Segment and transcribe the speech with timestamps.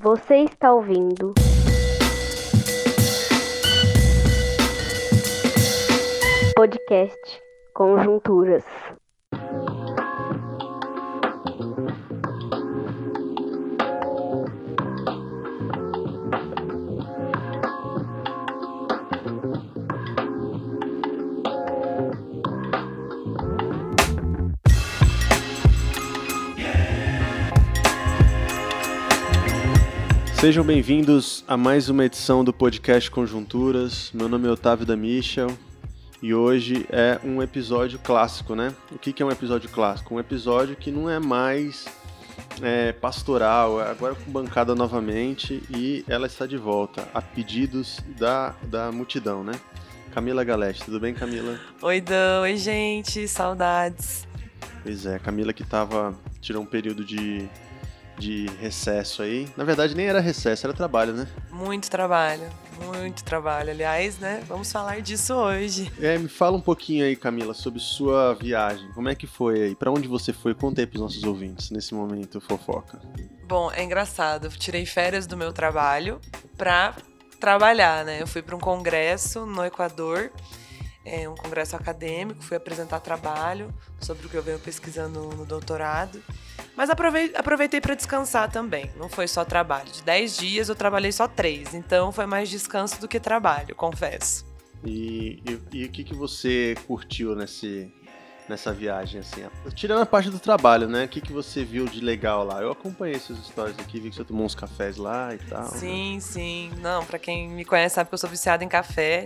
[0.00, 1.34] Você está ouvindo.
[6.54, 7.42] Podcast
[7.74, 8.64] Conjunturas.
[30.40, 34.12] Sejam bem-vindos a mais uma edição do podcast Conjunturas.
[34.14, 35.50] Meu nome é Otávio da Michel
[36.22, 38.72] e hoje é um episódio clássico, né?
[38.92, 40.14] O que é um episódio clássico?
[40.14, 41.86] Um episódio que não é mais
[42.62, 48.54] é, pastoral, é agora com bancada novamente e ela está de volta a pedidos da,
[48.62, 49.58] da multidão, né?
[50.12, 51.58] Camila Galeste, tudo bem, Camila?
[51.82, 54.24] Oi, Dan, oi, gente, saudades.
[54.84, 57.48] Pois é, Camila que tava, tirou um período de
[58.18, 59.48] de recesso aí.
[59.56, 61.26] Na verdade, nem era recesso, era trabalho, né?
[61.50, 62.48] Muito trabalho,
[62.84, 63.70] muito trabalho.
[63.70, 64.42] Aliás, né?
[64.46, 65.90] Vamos falar disso hoje.
[66.00, 68.90] É, me fala um pouquinho aí, Camila, sobre sua viagem.
[68.92, 69.74] Como é que foi aí?
[69.74, 70.54] Para onde você foi?
[70.54, 73.00] Conta aí pros nossos ouvintes nesse momento fofoca.
[73.46, 74.46] Bom, é engraçado.
[74.46, 76.20] Eu tirei férias do meu trabalho
[76.56, 76.94] pra
[77.38, 78.20] trabalhar, né?
[78.20, 80.30] Eu fui para um congresso no Equador.
[81.04, 86.22] É um congresso acadêmico, fui apresentar trabalho sobre o que eu venho pesquisando no doutorado.
[86.78, 88.88] Mas aproveitei para descansar também.
[88.96, 89.90] Não foi só trabalho.
[89.90, 91.74] De 10 dias eu trabalhei só 3.
[91.74, 94.46] Então foi mais descanso do que trabalho, confesso.
[94.84, 97.92] E, e, e o que, que você curtiu nesse,
[98.48, 99.44] nessa viagem, assim?
[99.74, 101.06] Tirando a parte do trabalho, né?
[101.06, 102.62] O que, que você viu de legal lá?
[102.62, 105.64] Eu acompanhei suas histórias aqui, vi que você tomou uns cafés lá e tal.
[105.64, 106.20] Sim, né?
[106.20, 106.70] sim.
[106.80, 109.24] Não, para quem me conhece sabe que eu sou viciada em café.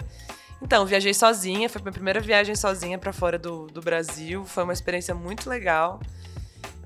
[0.62, 4.42] Então, viajei sozinha, foi minha primeira viagem sozinha para fora do, do Brasil.
[4.46, 6.00] Foi uma experiência muito legal.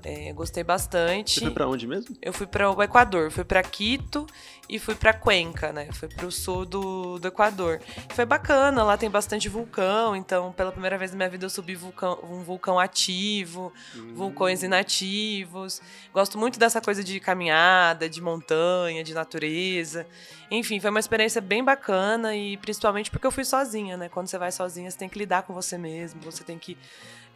[0.09, 1.33] É, gostei bastante.
[1.33, 2.15] Você foi para onde mesmo?
[2.21, 4.25] Eu fui para o Equador, fui para Quito
[4.69, 5.89] e fui para Cuenca, né?
[5.91, 7.81] Fui para o sul do, do Equador.
[8.11, 11.75] Foi bacana, lá tem bastante vulcão, então pela primeira vez na minha vida eu subi
[11.75, 14.13] vulcão, um vulcão ativo, hum.
[14.15, 15.81] vulcões inativos.
[16.13, 20.07] Gosto muito dessa coisa de caminhada, de montanha, de natureza.
[20.49, 24.07] Enfim, foi uma experiência bem bacana e principalmente porque eu fui sozinha, né?
[24.07, 26.77] Quando você vai sozinha, você tem que lidar com você mesmo, você tem que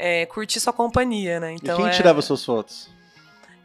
[0.02, 1.54] é, curtir sua companhia, né?
[1.54, 1.92] Então, e quem é...
[1.92, 2.90] tirava suas fotos?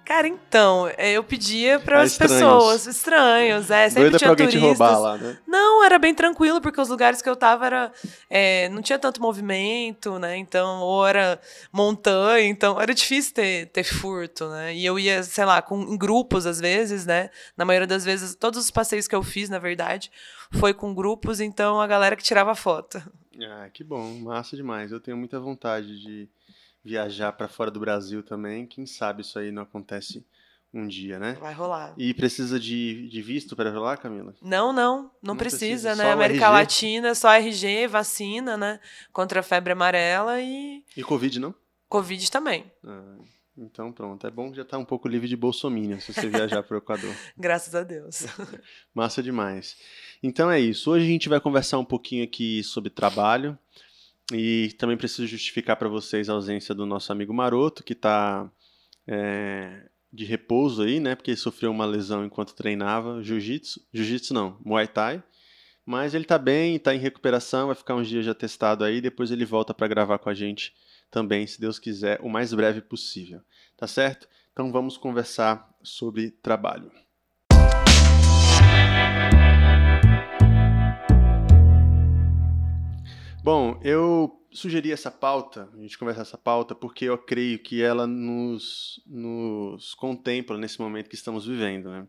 [0.07, 4.47] Cara, então, é, eu pedia para as pessoas, estranhos, é, sempre Doida tinha pra alguém
[4.47, 4.77] turistas.
[4.77, 5.37] te roubar lá, né?
[5.45, 7.93] Não, era bem tranquilo, porque os lugares que eu tava era,
[8.31, 10.37] é, não tinha tanto movimento, né?
[10.37, 11.41] Então, ou era
[11.73, 14.73] montanha, então era difícil ter, ter furto, né?
[14.77, 17.29] E eu ia, sei lá, com, em grupos às vezes, né?
[17.57, 20.13] Na maioria das vezes, todos os passeios que eu fiz, na verdade,
[20.53, 23.03] foi com grupos, então a galera que tirava foto.
[23.43, 24.93] Ah, que bom, massa demais.
[24.93, 26.29] Eu tenho muita vontade de
[26.85, 28.67] viajar para fora do Brasil também.
[28.67, 30.25] Quem sabe isso aí não acontece
[30.73, 31.33] um dia, né?
[31.41, 31.95] Vai rolar.
[31.97, 34.35] E precisa de, de visto para rolar, Camila?
[34.43, 36.13] Não, não, não, não precisa, precisa, né?
[36.13, 38.81] América Latina, só RG, vacina, né?
[39.13, 40.85] Contra a febre amarela e.
[40.97, 41.55] E Covid, não?
[41.89, 42.71] Covid também.
[42.85, 43.17] Ah,
[43.57, 46.63] então pronto, é bom já estar tá um pouco livre de bolsominion se você viajar
[46.63, 47.15] para o Equador.
[47.39, 48.27] Graças a Deus.
[48.95, 49.77] Massa demais.
[50.27, 50.91] Então é isso.
[50.91, 53.57] Hoje a gente vai conversar um pouquinho aqui sobre trabalho.
[54.33, 58.51] E também preciso justificar para vocês a ausência do nosso amigo Maroto, que está
[59.07, 61.15] é, de repouso aí, né?
[61.15, 63.81] Porque ele sofreu uma lesão enquanto treinava jiu-jitsu.
[63.95, 65.23] Jiu-jitsu não, Muay Thai.
[65.85, 69.31] Mas ele está bem, está em recuperação, vai ficar uns dias já testado aí, depois
[69.31, 70.75] ele volta para gravar com a gente
[71.09, 73.41] também, se Deus quiser, o mais breve possível.
[73.77, 74.27] Tá certo?
[74.53, 76.91] Então vamos conversar sobre trabalho.
[83.47, 88.05] Bom, eu sugeri essa pauta, a gente conversar essa pauta, porque eu creio que ela
[88.05, 91.89] nos, nos contempla nesse momento que estamos vivendo.
[91.89, 92.09] Né?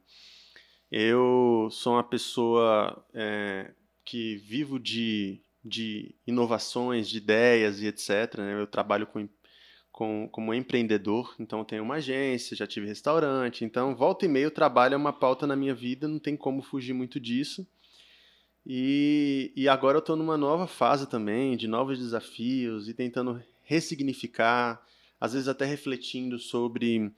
[0.91, 3.71] Eu sou uma pessoa é,
[4.03, 8.39] que vivo de, de inovações, de ideias e etc.
[8.39, 8.59] Né?
[8.59, 9.29] Eu trabalho com,
[9.91, 14.95] com, como empreendedor, então tenho uma agência, já tive restaurante, então volta e meia trabalho
[14.95, 17.63] é uma pauta na minha vida, não tem como fugir muito disso.
[18.69, 24.85] E, e agora eu estou numa nova fase também, de novos desafios e tentando ressignificar,
[25.21, 27.09] às vezes até refletindo sobre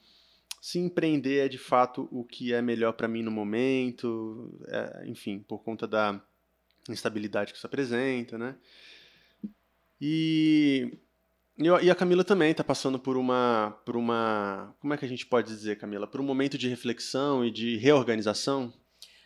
[0.61, 5.39] se empreender é de fato o que é melhor para mim no momento, é, enfim,
[5.39, 6.21] por conta da
[6.87, 8.55] instabilidade que isso apresenta, né?
[9.99, 10.99] E,
[11.57, 15.25] e a Camila também está passando por uma, por uma, como é que a gente
[15.25, 18.71] pode dizer, Camila, por um momento de reflexão e de reorganização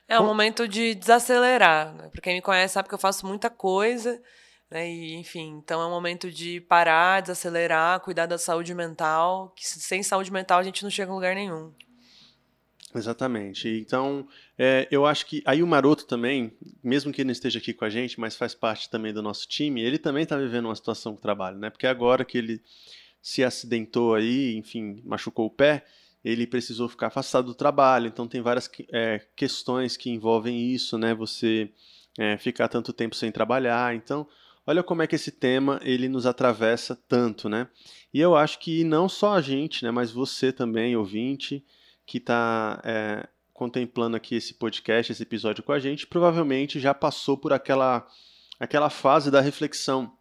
[0.07, 1.93] é um momento de desacelerar.
[1.93, 2.09] Né?
[2.09, 4.21] Para quem me conhece sabe que eu faço muita coisa.
[4.69, 4.89] Né?
[4.89, 9.53] E, enfim, então é um momento de parar, desacelerar, cuidar da saúde mental.
[9.55, 11.73] Que sem saúde mental a gente não chega a lugar nenhum.
[12.95, 13.67] Exatamente.
[13.67, 14.27] Então,
[14.57, 16.53] é, eu acho que aí o Maroto também,
[16.83, 19.47] mesmo que ele não esteja aqui com a gente, mas faz parte também do nosso
[19.47, 21.69] time, ele também está vivendo uma situação com trabalho, né?
[21.71, 22.61] Porque agora que ele
[23.21, 25.85] se acidentou aí, enfim, machucou o pé,
[26.23, 28.07] ele precisou ficar afastado do trabalho.
[28.07, 31.13] Então, tem várias é, questões que envolvem isso, né?
[31.13, 31.69] Você
[32.17, 33.95] é, ficar tanto tempo sem trabalhar.
[33.95, 34.27] Então,
[34.65, 37.67] olha como é que esse tema ele nos atravessa tanto, né?
[38.13, 39.91] E eu acho que não só a gente, né?
[39.91, 41.65] Mas você também, ouvinte
[42.05, 47.37] que está é, contemplando aqui esse podcast, esse episódio com a gente, provavelmente já passou
[47.37, 48.05] por aquela,
[48.59, 50.11] aquela fase da reflexão.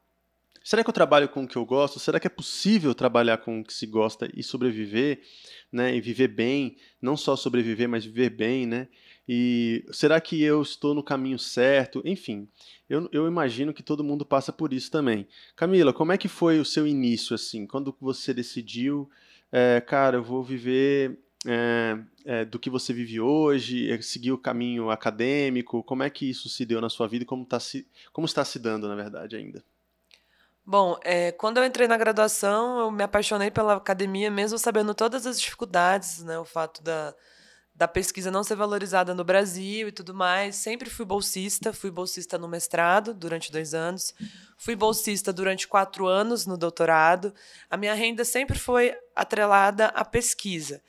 [0.65, 1.99] Será que eu trabalho com o que eu gosto?
[1.99, 5.21] Será que é possível trabalhar com o que se gosta e sobreviver,
[5.73, 5.97] né?
[5.97, 8.89] E viver bem, não só sobreviver, mas viver bem, né?
[9.27, 12.03] E será que eu estou no caminho certo?
[12.05, 12.49] Enfim,
[12.89, 15.27] eu, eu imagino que todo mundo passa por isso também.
[15.57, 17.67] Camila, como é que foi o seu início assim?
[17.67, 19.09] Quando você decidiu,
[19.51, 24.91] é, cara, eu vou viver é, é, do que você vive hoje, seguir o caminho
[24.91, 25.83] acadêmico?
[25.83, 28.45] Como é que isso se deu na sua vida e como, tá se, como está
[28.45, 29.65] se dando, na verdade, ainda?
[30.65, 35.27] Bom, é, quando eu entrei na graduação, eu me apaixonei pela academia, mesmo sabendo todas
[35.27, 36.39] as dificuldades, né?
[36.39, 37.13] O fato da,
[37.75, 40.55] da pesquisa não ser valorizada no Brasil e tudo mais.
[40.55, 44.15] Sempre fui bolsista, fui bolsista no mestrado durante dois anos,
[44.57, 47.35] fui bolsista durante quatro anos no doutorado.
[47.69, 50.81] A minha renda sempre foi atrelada à pesquisa.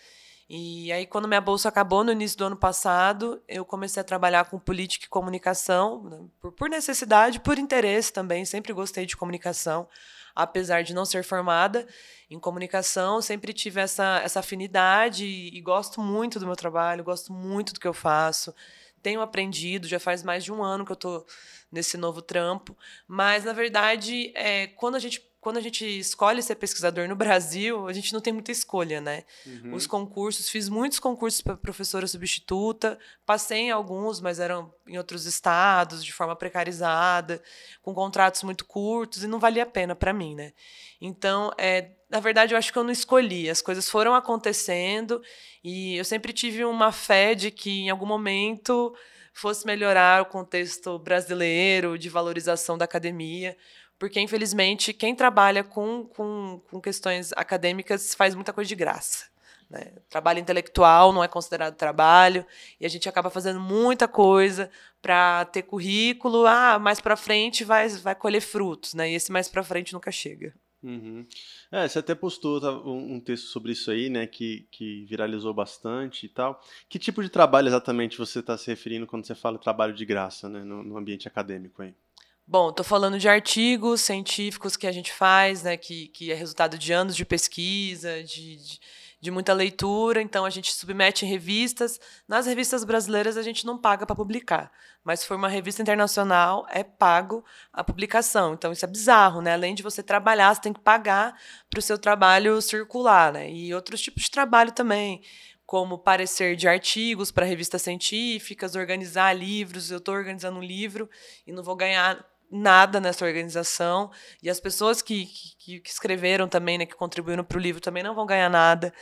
[0.49, 4.45] E aí, quando minha bolsa acabou no início do ano passado, eu comecei a trabalhar
[4.45, 6.19] com política e comunicação, né,
[6.55, 8.43] por, necessidade, por interesse também.
[8.43, 9.87] Sempre gostei de comunicação,
[10.35, 11.87] apesar de não ser formada
[12.29, 17.31] em comunicação, sempre tive essa, essa afinidade e, e gosto muito do meu trabalho, gosto
[17.31, 18.53] muito do que eu faço.
[19.01, 21.25] Tenho aprendido, já faz mais de um ano que eu estou
[21.71, 26.55] nesse novo trampo, mas na verdade, é, quando a gente quando a gente escolhe ser
[26.55, 29.25] pesquisador no Brasil, a gente não tem muita escolha, né?
[29.45, 29.73] Uhum.
[29.73, 35.25] Os concursos, fiz muitos concursos para professora substituta, passei em alguns, mas eram em outros
[35.25, 37.43] estados, de forma precarizada,
[37.81, 40.53] com contratos muito curtos e não valia a pena para mim, né?
[41.01, 45.21] Então, é, na verdade, eu acho que eu não escolhi, as coisas foram acontecendo
[45.61, 48.95] e eu sempre tive uma fé de que em algum momento
[49.33, 53.57] fosse melhorar o contexto brasileiro de valorização da academia
[53.97, 59.33] porque infelizmente quem trabalha com, com, com questões acadêmicas faz muita coisa de graça.
[59.69, 59.91] Né?
[60.09, 62.45] Trabalho intelectual não é considerado trabalho
[62.79, 64.69] e a gente acaba fazendo muita coisa
[65.01, 66.45] para ter currículo.
[66.45, 69.11] Ah, mais para frente vai, vai colher frutos, né?
[69.11, 70.53] E esse mais para frente nunca chega.
[70.83, 71.25] Uhum.
[71.71, 75.53] É, você até postou tá, um, um, texto sobre isso aí, né, que, que viralizou
[75.53, 76.61] bastante e tal.
[76.89, 80.49] Que tipo de trabalho exatamente você está se referindo quando você fala trabalho de graça,
[80.49, 81.95] né, no, no ambiente acadêmico aí?
[82.45, 86.77] Bom, estou falando de artigos científicos que a gente faz, né, que, que é resultado
[86.77, 88.79] de anos de pesquisa, de, de,
[89.21, 92.01] de muita leitura, então a gente submete em revistas.
[92.27, 94.69] Nas revistas brasileiras a gente não paga para publicar,
[95.05, 98.53] mas se for uma revista internacional, é pago a publicação.
[98.53, 99.53] Então isso é bizarro, né?
[99.53, 101.39] Além de você trabalhar, você tem que pagar
[101.69, 103.49] para o seu trabalho circular, né?
[103.49, 105.23] E outros tipos de trabalho também
[105.65, 109.89] como parecer de artigos para revistas científicas, organizar livros.
[109.89, 111.09] Eu estou organizando um livro
[111.47, 114.11] e não vou ganhar nada nessa organização
[114.41, 115.25] e as pessoas que,
[115.57, 118.93] que, que escreveram também, né, que contribuíram para o livro também não vão ganhar nada.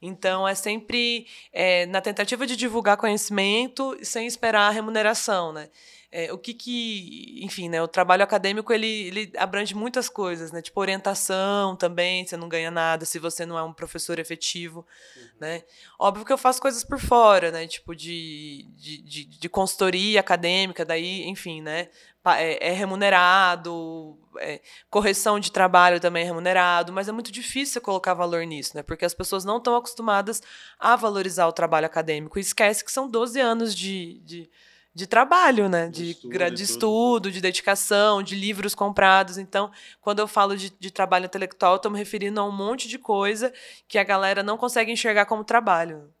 [0.00, 5.68] Então é sempre é, na tentativa de divulgar conhecimento sem esperar a remuneração, né?
[6.12, 10.60] É, o que que, enfim, né, o trabalho acadêmico ele, ele abrange muitas coisas, né,
[10.60, 14.84] tipo orientação também, você não ganha nada se você não é um professor efetivo,
[15.16, 15.28] uhum.
[15.38, 15.62] né.
[15.96, 20.84] Óbvio que eu faço coisas por fora, né, tipo de, de, de, de consultoria acadêmica,
[20.84, 21.88] daí, enfim, né,
[22.26, 28.12] é, é remunerado, é, correção de trabalho também é remunerado, mas é muito difícil colocar
[28.14, 28.82] valor nisso, né?
[28.82, 30.42] Porque as pessoas não estão acostumadas
[30.78, 34.50] a valorizar o trabalho acadêmico e esquece que são 12 anos de, de,
[34.94, 35.88] de trabalho, né?
[35.88, 39.38] De, de, estudo, de, estudo, de dedicação, de livros comprados.
[39.38, 39.70] Então,
[40.00, 43.52] quando eu falo de, de trabalho intelectual, estou me referindo a um monte de coisa
[43.86, 46.12] que a galera não consegue enxergar como trabalho.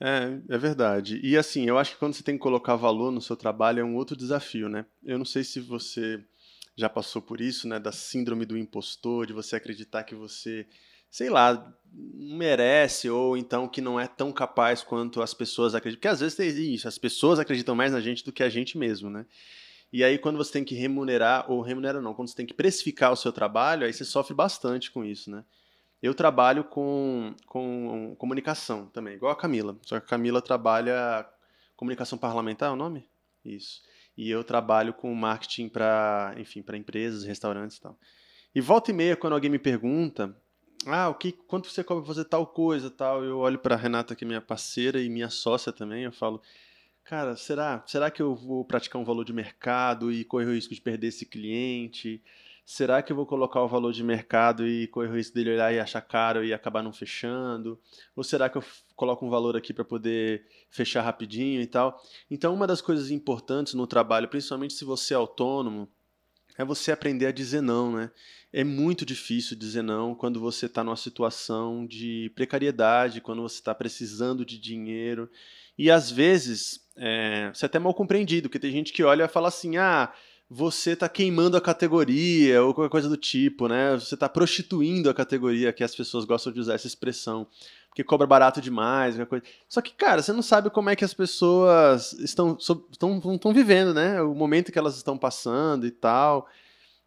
[0.00, 1.20] É, é verdade.
[1.22, 3.84] E assim, eu acho que quando você tem que colocar valor no seu trabalho é
[3.84, 4.84] um outro desafio, né?
[5.02, 6.22] Eu não sei se você
[6.76, 7.78] já passou por isso, né?
[7.78, 10.66] Da síndrome do impostor, de você acreditar que você,
[11.14, 16.00] sei lá, merece ou então que não é tão capaz quanto as pessoas acreditam.
[16.00, 18.76] Porque às vezes tem isso, as pessoas acreditam mais na gente do que a gente
[18.76, 19.24] mesmo, né?
[19.92, 23.12] E aí quando você tem que remunerar, ou remunerar não, quando você tem que precificar
[23.12, 25.44] o seu trabalho, aí você sofre bastante com isso, né?
[26.02, 29.78] Eu trabalho com, com comunicação também, igual a Camila.
[29.82, 31.24] Só que a Camila trabalha
[31.76, 33.06] comunicação parlamentar, é o nome?
[33.44, 33.82] Isso.
[34.16, 37.96] E eu trabalho com marketing para, enfim, para empresas, restaurantes e tal.
[38.52, 40.36] E volta e meia, quando alguém me pergunta,
[40.86, 43.24] ah, o que, quanto você cobra pra fazer tal coisa, tal.
[43.24, 46.40] Eu olho pra Renata, que é minha parceira e minha sócia também, eu falo,
[47.04, 50.74] cara, será, será que eu vou praticar um valor de mercado e correr o risco
[50.74, 52.22] de perder esse cliente?
[52.66, 55.72] Será que eu vou colocar o valor de mercado e correr o risco dele olhar
[55.72, 57.78] e achar caro e acabar não fechando?
[58.16, 58.64] Ou será que eu
[58.96, 62.02] coloco um valor aqui para poder fechar rapidinho e tal?
[62.30, 65.90] Então, uma das coisas importantes no trabalho, principalmente se você é autônomo,
[66.56, 68.10] é você aprender a dizer não, né?
[68.52, 73.74] É muito difícil dizer não quando você está numa situação de precariedade, quando você está
[73.74, 75.28] precisando de dinheiro.
[75.76, 79.28] E às vezes, é, você é até mal compreendido, porque tem gente que olha e
[79.28, 80.12] fala assim: ah
[80.48, 83.94] você está queimando a categoria ou qualquer coisa do tipo, né?
[83.94, 87.46] Você está prostituindo a categoria, que as pessoas gostam de usar essa expressão,
[87.94, 89.44] porque cobra barato demais, qualquer coisa.
[89.68, 93.94] Só que, cara, você não sabe como é que as pessoas estão, estão, estão vivendo,
[93.94, 94.20] né?
[94.20, 96.48] O momento que elas estão passando e tal.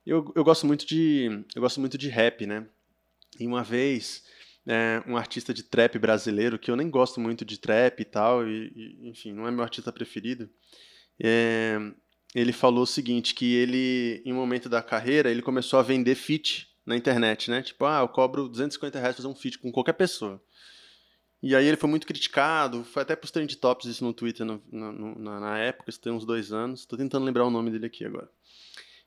[0.05, 2.65] Eu, eu gosto muito de eu gosto muito de rap, né?
[3.37, 4.23] E uma vez
[4.65, 8.47] é, um artista de trap brasileiro que eu nem gosto muito de trap e tal,
[8.47, 10.49] e, e enfim, não é meu artista preferido.
[11.21, 11.77] É,
[12.33, 16.15] ele falou o seguinte, que ele, em um momento da carreira, ele começou a vender
[16.15, 17.61] fit na internet, né?
[17.61, 20.41] Tipo, ah, eu cobro 250 reais pra fazer um fit com qualquer pessoa.
[21.41, 24.61] E aí ele foi muito criticado, foi até pros trend tops isso no Twitter no,
[24.71, 27.85] no, na, na, época, isso tem uns dois anos, tô tentando lembrar o nome dele
[27.85, 28.29] aqui agora.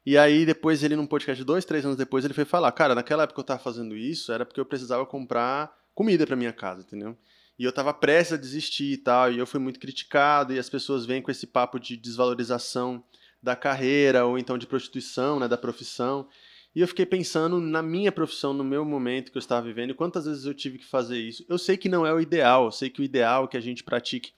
[0.07, 3.25] E aí depois ele, num podcast dois, três anos depois, ele foi falar, cara, naquela
[3.25, 7.19] época eu tava fazendo isso, era porque eu precisava comprar comida para minha casa, entendeu?
[7.59, 10.71] E eu tava prestes a desistir e tal, e eu fui muito criticado, e as
[10.71, 13.05] pessoas vêm com esse papo de desvalorização
[13.43, 16.29] da carreira ou então de prostituição, né, da profissão.
[16.75, 20.25] E eu fiquei pensando na minha profissão, no meu momento que eu estava vivendo, quantas
[20.25, 21.45] vezes eu tive que fazer isso.
[21.49, 23.61] Eu sei que não é o ideal, eu sei que o ideal é que a
[23.61, 24.33] gente pratique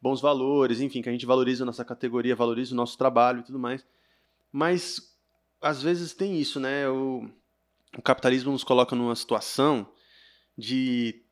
[0.00, 3.44] bons valores, enfim, que a gente valorize a nossa categoria, valorize o nosso trabalho e
[3.44, 3.84] tudo mais.
[4.52, 5.16] Mas
[5.60, 6.88] às vezes tem isso, né?
[6.88, 7.28] O,
[7.96, 9.90] o capitalismo nos coloca numa situação
[10.56, 11.22] de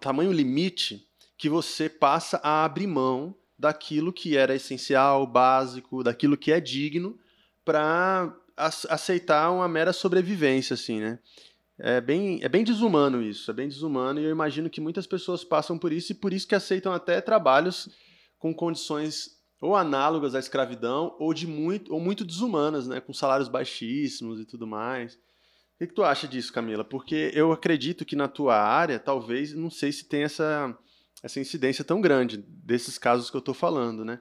[0.00, 6.52] tamanho limite que você passa a abrir mão daquilo que era essencial, básico, daquilo que
[6.52, 7.18] é digno,
[7.64, 11.18] para aceitar uma mera sobrevivência, assim, né?
[11.78, 15.42] É bem, é bem desumano isso, é bem desumano e eu imagino que muitas pessoas
[15.42, 17.88] passam por isso e por isso que aceitam até trabalhos
[18.38, 23.48] com condições ou análogas à escravidão ou de muito ou muito desumanas, né, com salários
[23.48, 25.14] baixíssimos e tudo mais.
[25.14, 25.18] O
[25.78, 26.84] que, que tu acha disso, Camila?
[26.84, 30.78] Porque eu acredito que na tua área, talvez, não sei se tem essa
[31.24, 34.20] essa incidência tão grande desses casos que eu estou falando, né?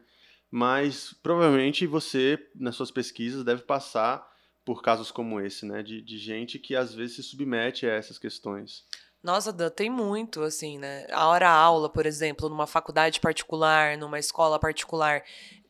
[0.56, 4.24] Mas provavelmente você, nas suas pesquisas, deve passar
[4.64, 5.82] por casos como esse, né?
[5.82, 8.86] De, de gente que às vezes se submete a essas questões.
[9.24, 11.08] Nossa, Dan, tem muito, assim, né?
[11.12, 15.24] A hora-aula, por exemplo, numa faculdade particular, numa escola particular,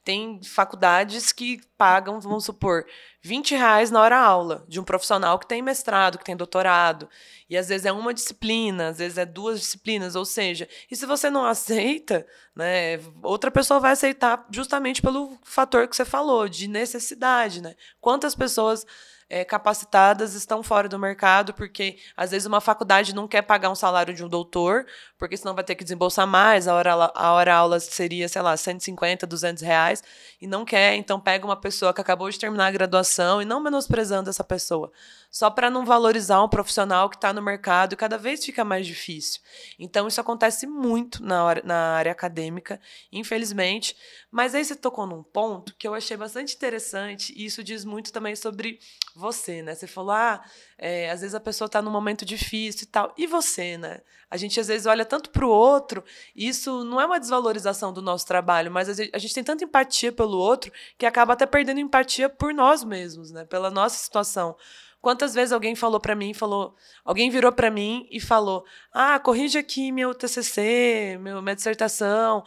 [0.03, 2.85] tem faculdades que pagam, vamos supor,
[3.21, 7.07] 20 reais na hora aula de um profissional que tem mestrado, que tem doutorado.
[7.49, 11.05] E às vezes é uma disciplina, às vezes é duas disciplinas, ou seja, e se
[11.05, 16.67] você não aceita, né, outra pessoa vai aceitar justamente pelo fator que você falou, de
[16.67, 17.75] necessidade, né?
[18.01, 18.85] Quantas pessoas
[19.33, 23.75] é, capacitadas estão fora do mercado, porque às vezes uma faculdade não quer pagar um
[23.75, 24.85] salário de um doutor,
[25.17, 28.55] porque senão vai ter que desembolsar mais, a hora, a hora aula seria, sei lá,
[28.55, 30.03] 150, 200 reais,
[30.39, 33.59] e não quer, então pega uma pessoa que acabou de terminar a graduação, e não
[33.59, 34.91] menosprezando essa pessoa,
[35.33, 38.85] só para não valorizar um profissional que está no mercado e cada vez fica mais
[38.85, 39.41] difícil.
[39.79, 42.79] Então isso acontece muito na, hora, na área acadêmica,
[43.11, 43.97] infelizmente,
[44.29, 48.13] mas aí você tocou num ponto que eu achei bastante interessante, e isso diz muito
[48.13, 48.79] também sobre
[49.15, 49.73] você, né?
[49.73, 50.43] Você falou, ah,
[50.77, 53.11] é, às vezes a pessoa está num momento difícil e tal.
[53.17, 54.01] E você, né?
[54.29, 56.03] A gente às vezes olha tanto para o outro,
[56.35, 60.11] e isso não é uma desvalorização do nosso trabalho, mas a gente tem tanta empatia
[60.11, 63.45] pelo outro que acaba até perdendo empatia por nós mesmos, né?
[63.45, 64.55] Pela nossa situação.
[65.03, 69.57] Quantas vezes alguém falou para mim, falou, alguém virou para mim e falou: "Ah, corrige
[69.57, 72.41] aqui meu TCC, meu minha dissertação".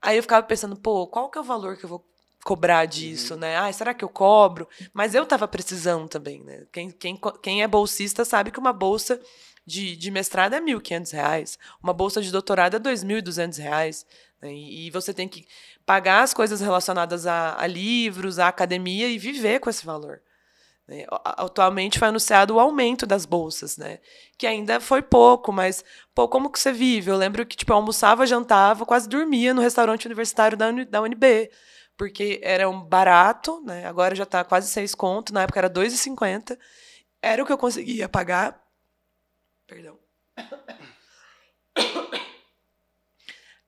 [0.00, 2.02] Aí eu ficava pensando, pô, qual que é o valor que eu vou
[2.42, 3.40] cobrar disso, uhum.
[3.40, 3.58] né?
[3.58, 4.66] Ah, será que eu cobro?
[4.94, 6.66] Mas eu estava precisando também, né?
[6.72, 9.20] Quem, quem, quem é bolsista sabe que uma bolsa
[9.66, 14.06] de, de mestrado é R$ 1.500, uma bolsa de doutorado é R$ 2.200.
[14.40, 14.54] Né?
[14.54, 15.46] E, e você tem que
[15.84, 20.22] pagar as coisas relacionadas a, a livros, à academia e viver com esse valor.
[20.90, 21.06] Né?
[21.24, 24.00] Atualmente foi anunciado o aumento das bolsas, né?
[24.36, 27.10] Que ainda foi pouco, mas, pô, como que você vive?
[27.10, 31.48] Eu lembro que, tipo, eu almoçava, jantava, quase dormia no restaurante universitário da, da UNB
[31.96, 33.84] porque era um barato, né?
[33.84, 36.58] Agora já está quase seis conto, na época era 2,50.
[37.20, 38.58] Era o que eu conseguia pagar.
[39.66, 39.98] Perdão.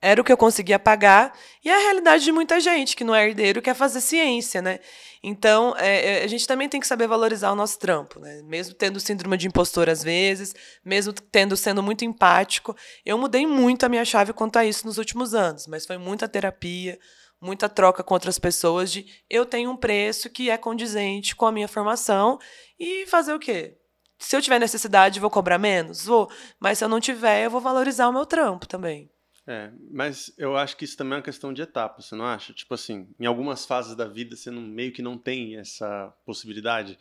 [0.03, 1.33] Era o que eu conseguia pagar,
[1.65, 4.81] e é a realidade de muita gente que não é herdeiro quer fazer ciência, né?
[5.23, 8.43] Então, é, é, a gente também tem que saber valorizar o nosso trampo, né?
[8.43, 10.53] Mesmo tendo síndrome de impostor às vezes,
[10.85, 14.99] mesmo tendo sendo muito empático, eu mudei muito a minha chave quanto a isso nos
[14.99, 16.99] últimos anos, mas foi muita terapia,
[17.41, 21.53] muita troca com outras pessoas de eu tenho um preço que é condizente com a
[21.53, 22.41] minha formação
[22.77, 23.77] e fazer o quê?
[24.19, 26.07] Se eu tiver necessidade, vou cobrar menos?
[26.07, 26.31] Vou.
[26.61, 29.12] Mas se eu não tiver, eu vou valorizar o meu trampo também.
[29.47, 32.53] É, mas eu acho que isso também é uma questão de etapa, você não acha?
[32.53, 36.97] Tipo assim, em algumas fases da vida você não, meio que não tem essa possibilidade.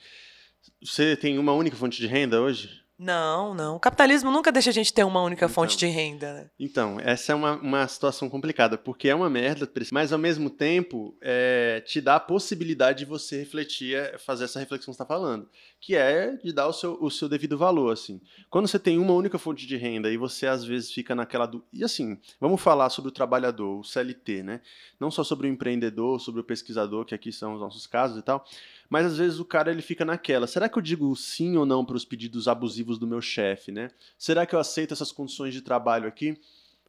[0.84, 2.81] Você tem uma única fonte de renda hoje?
[3.02, 3.78] Não, não.
[3.78, 5.54] O capitalismo nunca deixa a gente ter uma única Então.
[5.56, 6.34] fonte de renda.
[6.34, 6.50] Né?
[6.60, 11.18] Então, essa é uma, uma situação complicada, porque é uma merda, mas ao mesmo tempo
[11.20, 15.06] é, te dá a possibilidade de você refletir, é, fazer essa reflexão que você está
[15.06, 18.22] falando, que é de dar o seu, o seu devido valor, assim.
[18.52, 21.48] Quando você tem uma única fonte de renda e você às vezes fica naquela...
[21.48, 21.66] Du...
[21.74, 24.62] E assim, vamos falar sobre o trabalhador, o CLT, né?
[25.00, 28.22] Não só sobre o empreendedor, sobre o pesquisador, que aqui são os nossos casos e
[28.22, 28.46] tal,
[28.92, 31.86] mas às vezes o cara ele fica naquela, será que eu digo sim ou não
[31.86, 33.90] para os pedidos abusivos do meu chefe, né?
[34.18, 36.38] Será que eu aceito essas condições de trabalho aqui?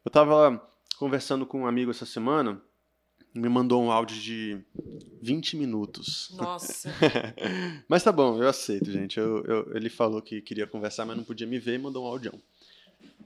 [0.03, 0.61] Eu estava
[0.99, 2.61] conversando com um amigo essa semana,
[3.33, 4.57] me mandou um áudio de
[5.21, 6.29] 20 minutos.
[6.35, 6.93] Nossa.
[7.87, 9.17] mas tá bom, eu aceito, gente.
[9.17, 12.07] Eu, eu- ele falou que queria conversar, mas não podia me ver e mandou um
[12.07, 12.33] áudio.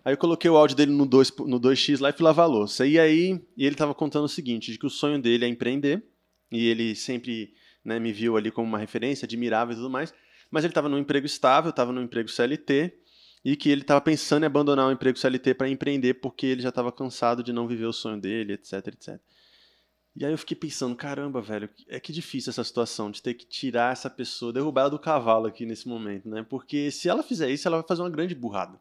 [0.06, 2.48] Aí eu coloquei o áudio dele no, 2, no 2x lá e fui lavar a
[2.48, 2.86] louça.
[2.86, 6.04] E aí e ele tava contando o seguinte, de que o sonho dele é empreender,
[6.52, 7.54] e ele sempre
[7.88, 10.13] né, me viu ali como uma referência, admirável e tudo mais,
[10.51, 12.94] mas ele estava num emprego estável, estava num emprego CLT,
[13.46, 16.67] e que ele estava pensando em abandonar o emprego CLT para empreender porque ele já
[16.67, 19.20] estava cansado de não viver o sonho dele, etc, etc.
[20.13, 23.46] E aí eu fiquei pensando, caramba, velho, é que difícil essa situação de ter que
[23.46, 26.46] tirar essa pessoa, derrubar ela do cavalo aqui nesse momento, né?
[26.50, 28.77] Porque se ela fizer isso, ela vai fazer uma grande burrada.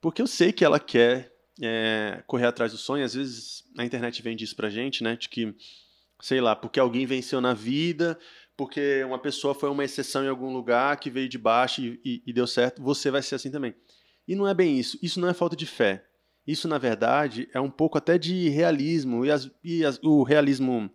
[0.00, 4.20] Porque eu sei que ela quer é, correr atrás do sonho, às vezes a internet
[4.20, 5.16] vende isso pra gente, né?
[5.16, 5.54] De que,
[6.20, 8.18] sei lá, porque alguém venceu na vida,
[8.56, 12.22] porque uma pessoa foi uma exceção em algum lugar que veio de baixo e, e-
[12.26, 13.74] e deu certo, você vai ser assim também.
[14.28, 14.98] E não é bem isso.
[15.02, 16.04] Isso não é falta de fé.
[16.46, 19.24] Isso, na verdade, é um pouco até de realismo.
[19.24, 20.90] E, as- e as- o realismo,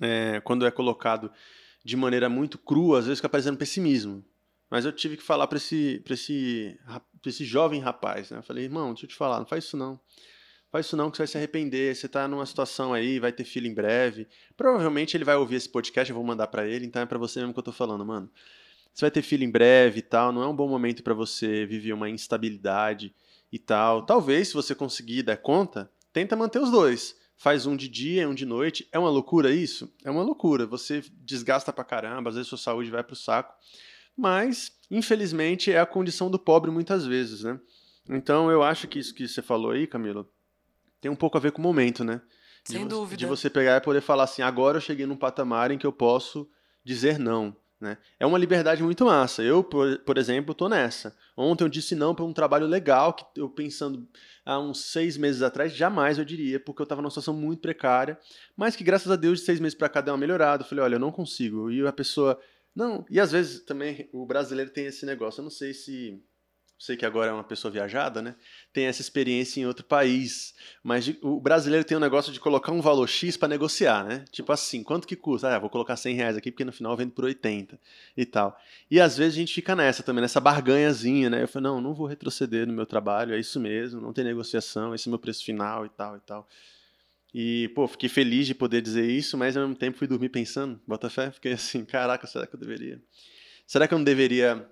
[0.00, 1.30] é, quando é colocado
[1.84, 4.24] de maneira muito crua, às vezes fica parecendo pessimismo.
[4.68, 6.78] Mas eu tive que falar para esse, esse,
[7.24, 8.30] esse jovem rapaz.
[8.30, 8.38] Né?
[8.38, 9.98] Eu falei, irmão, deixa eu te falar, não faz isso não.
[10.70, 11.94] Faz isso não, que você vai se arrepender.
[11.94, 14.26] Você tá numa situação aí, vai ter filho em breve.
[14.56, 17.40] Provavelmente ele vai ouvir esse podcast, eu vou mandar para ele, então é para você
[17.40, 18.30] mesmo que eu tô falando, mano.
[18.92, 21.66] Você vai ter filho em breve e tal, não é um bom momento para você
[21.66, 23.14] viver uma instabilidade
[23.52, 24.02] e tal.
[24.02, 27.14] Talvez, se você conseguir dar conta, tenta manter os dois.
[27.36, 28.88] Faz um de dia e um de noite.
[28.90, 29.92] É uma loucura isso?
[30.02, 30.66] É uma loucura.
[30.66, 33.54] Você desgasta pra caramba, às vezes sua saúde vai pro saco.
[34.16, 37.60] Mas, infelizmente, é a condição do pobre muitas vezes, né?
[38.08, 40.26] Então, eu acho que isso que você falou aí, Camilo,
[41.00, 42.20] tem um pouco a ver com o momento, né?
[42.64, 43.16] De Sem dúvida.
[43.16, 45.92] De você pegar e poder falar assim, agora eu cheguei num patamar em que eu
[45.92, 46.48] posso
[46.84, 47.56] dizer não.
[47.80, 47.98] Né?
[48.18, 49.42] É uma liberdade muito massa.
[49.42, 51.16] Eu, por, por exemplo, tô nessa.
[51.36, 54.08] Ontem eu disse não para um trabalho legal que eu pensando
[54.44, 58.18] há uns seis meses atrás, jamais eu diria, porque eu estava numa situação muito precária,
[58.56, 60.62] mas que graças a Deus de seis meses para cá deu uma melhorada.
[60.62, 61.70] Eu falei, olha, eu não consigo.
[61.70, 62.40] E a pessoa,
[62.74, 63.04] não.
[63.10, 65.40] E às vezes também o brasileiro tem esse negócio.
[65.40, 66.22] Eu não sei se
[66.78, 68.34] sei que agora é uma pessoa viajada, né?
[68.72, 72.70] Tem essa experiência em outro país, mas de- o brasileiro tem um negócio de colocar
[72.72, 74.24] um valor X para negociar, né?
[74.30, 75.54] Tipo assim, quanto que custa?
[75.54, 77.80] Ah, vou colocar 100 reais aqui porque no final eu vendo por 80
[78.16, 78.58] e tal.
[78.90, 81.42] E às vezes a gente fica nessa também, nessa barganhazinha, né?
[81.42, 84.94] Eu falei, não, não vou retroceder no meu trabalho, é isso mesmo, não tem negociação,
[84.94, 86.48] esse é o meu preço final e tal e tal.
[87.34, 90.80] E, pô, fiquei feliz de poder dizer isso, mas ao mesmo tempo fui dormir pensando,
[90.86, 93.00] bota fé, fiquei assim, caraca, será que eu deveria?
[93.66, 94.66] Será que eu não deveria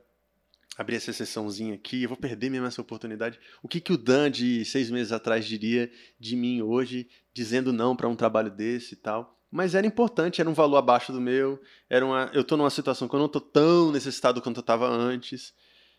[0.77, 3.39] abrir essa sessãozinha aqui, eu vou perder mesmo essa oportunidade.
[3.63, 7.95] O que, que o Dan de seis meses atrás diria de mim hoje, dizendo não
[7.95, 9.39] para um trabalho desse e tal?
[9.51, 13.07] Mas era importante, era um valor abaixo do meu, era uma, eu tô numa situação
[13.09, 15.55] que eu não tô tão necessitado quanto eu estava antes.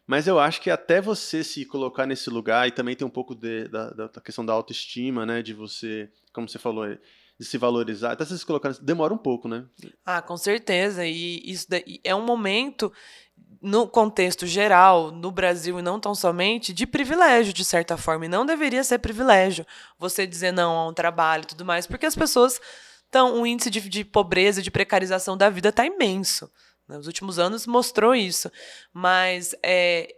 [0.05, 3.33] Mas eu acho que até você se colocar nesse lugar, e também tem um pouco
[3.33, 5.41] de- da, da- questão da autoestima, né?
[5.41, 6.85] De você, como você falou,
[7.39, 9.65] de se valorizar, até você se colocar nesse, demora um pouco, né?
[10.05, 11.05] Ah, com certeza.
[11.07, 11.65] E isso
[12.03, 12.93] é um momento,
[13.61, 18.25] no contexto geral, no Brasil e não tão somente, de privilégio, de certa forma.
[18.25, 19.65] E não deveria ser privilégio
[19.97, 22.59] você dizer não a um trabalho e tudo mais, porque as pessoas
[23.05, 23.41] estão.
[23.41, 26.51] O índice de, de pobreza, de precarização da vida está imenso.
[26.87, 26.97] né?
[26.97, 28.51] Os últimos anos mostrou isso.
[28.93, 30.13] Mas é,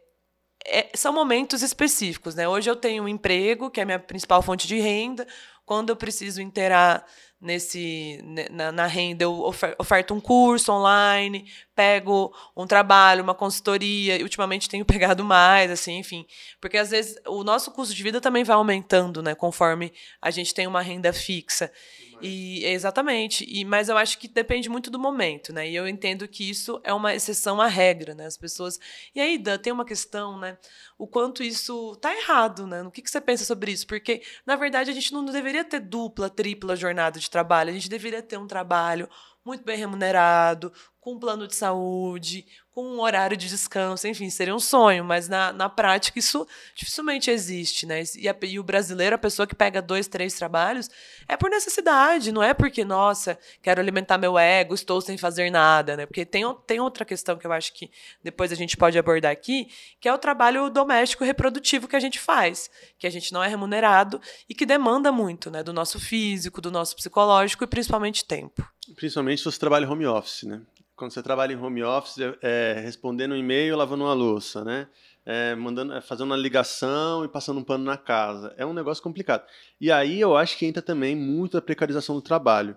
[0.66, 2.48] é- são momentos específicos, né?
[2.48, 5.26] Hoje eu tenho um emprego, que é a minha principal fonte de renda.
[5.66, 7.06] Quando eu preciso inteirar
[7.40, 8.20] nesse
[8.52, 11.46] na, na, renda, eu oferto um curso online,
[11.76, 16.26] pego um trabalho, uma consultoria, ultimamente tenho pegado mais, assim, enfim.
[16.60, 20.54] Porque às vezes o nosso custo de vida também vai aumentando, né, conforme a gente
[20.54, 21.72] tem uma renda fixa.
[22.20, 23.46] E exatamente.
[23.48, 25.70] E mas eu acho que depende muito do momento, né?
[25.70, 28.26] E eu entendo que isso é uma exceção à regra, né?
[28.26, 28.80] As pessoas.
[29.14, 30.58] E aí, Dan, tem uma questão, né?
[30.98, 32.82] O quanto isso tá errado, né?
[32.82, 33.86] O que, que você pensa sobre isso?
[33.86, 37.70] Porque, na verdade, a gente não deveria ter dupla, tripla jornada de trabalho.
[37.70, 39.08] A gente deveria ter um trabalho
[39.46, 40.74] muito bem remunerado,
[41.08, 45.30] com um plano de saúde, com um horário de descanso, enfim, seria um sonho, mas
[45.30, 48.04] na, na prática isso dificilmente existe, né?
[48.18, 50.90] E, a, e o brasileiro, a pessoa que pega dois, três trabalhos,
[51.26, 55.96] é por necessidade, não é porque, nossa, quero alimentar meu ego, estou sem fazer nada,
[55.96, 56.06] né?
[56.06, 57.90] Porque tem, tem outra questão que eu acho que
[58.22, 59.70] depois a gente pode abordar aqui,
[60.02, 63.48] que é o trabalho doméstico reprodutivo que a gente faz, que a gente não é
[63.48, 65.64] remunerado e que demanda muito, né?
[65.64, 68.68] Do nosso físico, do nosso psicológico e principalmente tempo.
[68.94, 70.62] Principalmente se você trabalha home office, né?
[70.98, 74.88] Quando você trabalha em home office, é, é, respondendo um e-mail, lavando uma louça, né?
[75.24, 78.54] É, mandando, é, fazendo uma ligação e passando um pano na casa.
[78.58, 79.46] É um negócio complicado.
[79.80, 82.76] E aí eu acho que entra também muito a precarização do trabalho.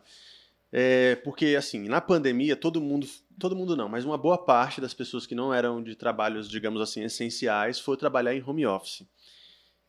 [0.70, 3.06] É, porque, assim, na pandemia, todo mundo,
[3.38, 6.80] todo mundo não, mas uma boa parte das pessoas que não eram de trabalhos, digamos
[6.82, 9.06] assim, essenciais, foi trabalhar em home office.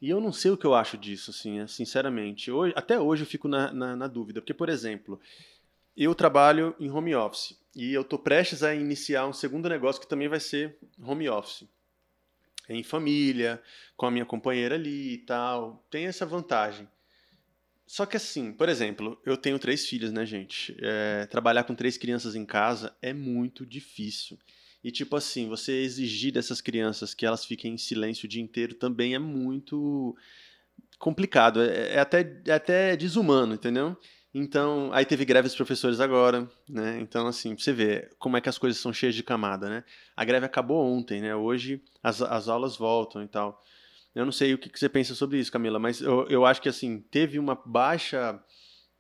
[0.02, 2.50] E eu não sei o que eu acho disso, assim, é, sinceramente.
[2.50, 5.20] Hoje, até hoje eu fico na, na, na dúvida, porque, por exemplo,
[5.98, 10.08] eu trabalho em home office e eu estou prestes a iniciar um segundo negócio que
[10.08, 11.68] também vai ser home office.
[12.70, 13.62] Em família,
[13.98, 15.86] com a minha companheira ali e tal.
[15.90, 16.88] Tem essa vantagem.
[17.86, 20.76] Só que assim, por exemplo, eu tenho três filhas, né, gente?
[20.80, 24.38] É, trabalhar com três crianças em casa é muito difícil.
[24.84, 28.76] E tipo assim, você exigir dessas crianças que elas fiquem em silêncio o dia inteiro
[28.76, 30.16] também é muito
[30.98, 31.62] complicado.
[31.62, 33.98] É, é até, é até desumano, entendeu?
[34.34, 37.00] Então, aí teve greve dos professores agora, né?
[37.02, 39.84] Então, assim, você vê como é que as coisas são cheias de camada, né?
[40.16, 41.36] A greve acabou ontem, né?
[41.36, 43.62] Hoje as, as aulas voltam e tal.
[44.16, 46.62] Eu não sei o que, que você pensa sobre isso, Camila, mas eu, eu acho
[46.62, 48.42] que, assim, teve uma baixa...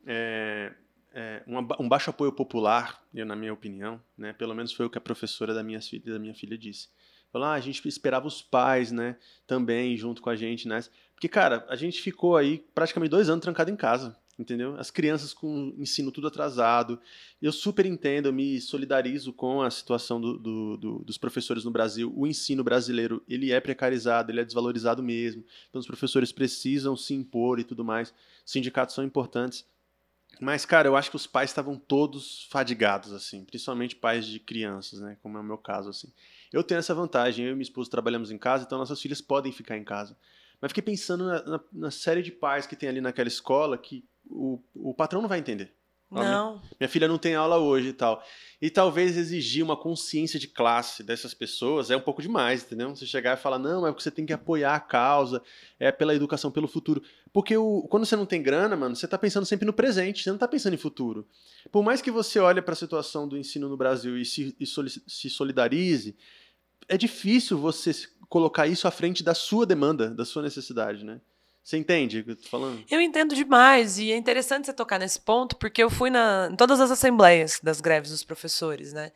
[0.05, 0.73] É,
[1.13, 4.33] é, uma, um baixo apoio popular, eu, na minha opinião, né?
[4.33, 6.89] Pelo menos foi o que a professora da minha, da minha filha disse.
[7.31, 9.17] Falou, ah, a gente esperava os pais, né?
[9.47, 10.79] Também junto com a gente, né?
[11.13, 14.75] Porque, cara, a gente ficou aí praticamente dois anos trancado em casa entendeu?
[14.77, 16.99] As crianças com ensino tudo atrasado.
[17.41, 21.71] Eu super entendo, eu me solidarizo com a situação do, do, do, dos professores no
[21.71, 22.11] Brasil.
[22.15, 25.43] O ensino brasileiro, ele é precarizado, ele é desvalorizado mesmo.
[25.69, 28.13] Então os professores precisam se impor e tudo mais.
[28.45, 29.65] Sindicatos são importantes.
[30.39, 34.99] Mas, cara, eu acho que os pais estavam todos fadigados, assim, principalmente pais de crianças,
[34.99, 35.17] né?
[35.21, 36.11] Como é o meu caso, assim.
[36.51, 39.51] Eu tenho essa vantagem, eu e minha esposa trabalhamos em casa, então nossas filhas podem
[39.51, 40.17] ficar em casa.
[40.59, 44.05] Mas fiquei pensando na, na, na série de pais que tem ali naquela escola que
[44.29, 45.73] o, o patrão não vai entender.
[46.11, 46.21] Não.
[46.55, 48.21] Minha, minha, filha não tem aula hoje e tal.
[48.61, 52.93] E talvez exigir uma consciência de classe dessas pessoas é um pouco demais, entendeu?
[52.93, 55.41] Você chegar e falar, não, é porque você tem que apoiar a causa,
[55.79, 57.01] é pela educação, pelo futuro.
[57.31, 60.31] Porque o, quando você não tem grana, mano, você tá pensando sempre no presente, você
[60.31, 61.25] não tá pensando em futuro.
[61.71, 64.65] Por mais que você olhe para a situação do ensino no Brasil e se, e
[64.65, 66.17] se solidarize,
[66.89, 67.93] é difícil você
[68.27, 71.21] colocar isso à frente da sua demanda, da sua necessidade, né?
[71.63, 72.83] Você entende o que eu tô falando?
[72.89, 73.99] Eu entendo demais.
[73.99, 77.59] E é interessante você tocar nesse ponto, porque eu fui na, em todas as assembleias
[77.61, 79.11] das greves dos professores, né?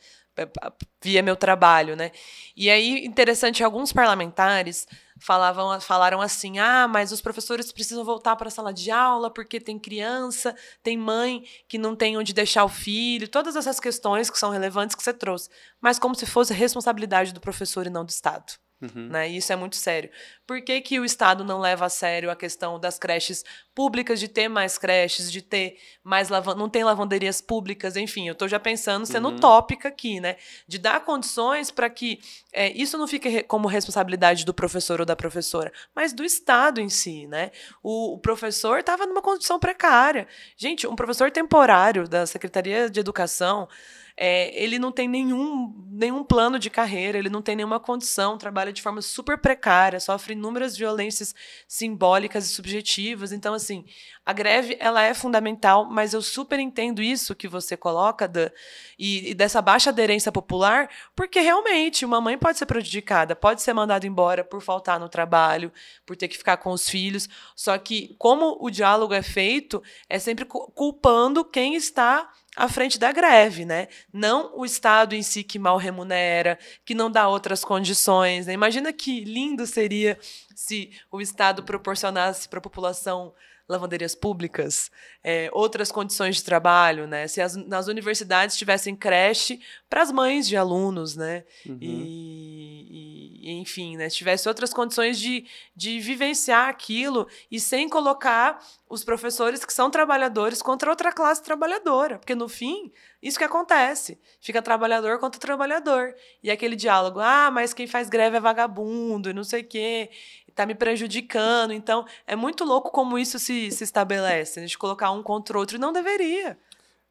[1.01, 2.11] Via meu trabalho, né?
[2.55, 4.85] E aí, interessante, alguns parlamentares
[5.17, 9.59] falavam, falaram assim: ah, mas os professores precisam voltar para a sala de aula porque
[9.59, 14.37] tem criança, tem mãe que não tem onde deixar o filho, todas essas questões que
[14.37, 18.09] são relevantes que você trouxe, mas como se fosse responsabilidade do professor e não do
[18.09, 18.53] Estado.
[18.81, 19.07] Uhum.
[19.07, 19.29] Né?
[19.29, 20.09] E isso é muito sério.
[20.45, 24.27] Por que, que o Estado não leva a sério a questão das creches públicas, de
[24.27, 28.59] ter mais creches, de ter mais lavanderia, não tem lavanderias públicas, enfim, eu estou já
[28.59, 29.35] pensando, sendo uhum.
[29.35, 30.35] utópica aqui, né?
[30.67, 32.19] De dar condições para que
[32.53, 36.89] é, isso não fique como responsabilidade do professor ou da professora, mas do Estado em
[36.89, 37.51] si, né?
[37.81, 40.27] O, o professor estava numa condição precária.
[40.57, 43.67] Gente, um professor temporário da Secretaria de Educação
[44.17, 48.71] é, ele não tem nenhum, nenhum plano de carreira, ele não tem nenhuma condição, trabalha
[48.71, 51.35] de forma super precária, sofre inúmeras violências
[51.67, 53.33] simbólicas e subjetivas.
[53.33, 53.83] Então, assim,
[54.25, 58.49] a greve ela é fundamental, mas eu super entendo isso que você coloca da,
[58.97, 63.73] e, e dessa baixa aderência popular, porque realmente uma mãe pode ser prejudicada, pode ser
[63.73, 65.73] mandada embora por faltar no trabalho,
[66.05, 67.27] por ter que ficar com os filhos.
[67.53, 73.11] Só que como o diálogo é feito, é sempre culpando quem está à frente da
[73.11, 73.87] greve, né?
[74.13, 78.47] Não o Estado em si que mal remunera, que não dá outras condições.
[78.47, 78.53] Né?
[78.53, 80.17] Imagina que lindo seria
[80.55, 83.33] se o Estado proporcionasse para a população
[83.67, 84.91] lavanderias públicas,
[85.23, 87.27] é, outras condições de trabalho, né?
[87.27, 91.43] Se as, nas universidades tivessem creche para as mães de alunos, né?
[91.65, 91.77] Uhum.
[91.81, 93.14] E, e,
[93.51, 94.09] enfim, né?
[94.09, 99.89] Se tivesse outras condições de, de vivenciar aquilo e sem colocar os professores que são
[99.89, 106.15] trabalhadores contra outra classe trabalhadora, porque no fim isso que acontece, fica trabalhador contra trabalhador
[106.43, 110.09] e aquele diálogo, ah, mas quem faz greve é vagabundo e não sei o quê
[110.55, 111.73] tá me prejudicando.
[111.73, 114.59] Então, é muito louco como isso se, se estabelece.
[114.59, 116.57] A gente colocar um contra o outro e não deveria.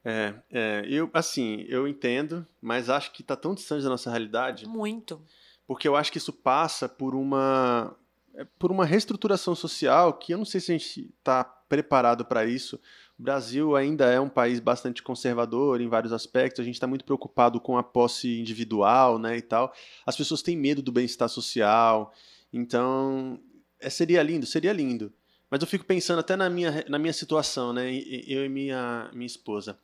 [0.05, 4.67] É, é, eu, assim, eu entendo, mas acho que tá tão distante da nossa realidade.
[4.67, 5.23] Muito.
[5.67, 7.97] Porque eu acho que isso passa por uma
[8.35, 12.45] é, por uma reestruturação social que eu não sei se a gente está preparado para
[12.45, 12.81] isso.
[13.19, 16.61] O Brasil ainda é um país bastante conservador em vários aspectos.
[16.61, 19.73] A gente está muito preocupado com a posse individual, né, e tal.
[20.05, 22.13] As pessoas têm medo do bem-estar social.
[22.53, 23.41] Então,
[23.81, 25.13] é, seria lindo, seria lindo.
[25.49, 27.89] Mas eu fico pensando até na minha, na minha situação, né?
[28.27, 29.79] Eu e minha, minha esposa.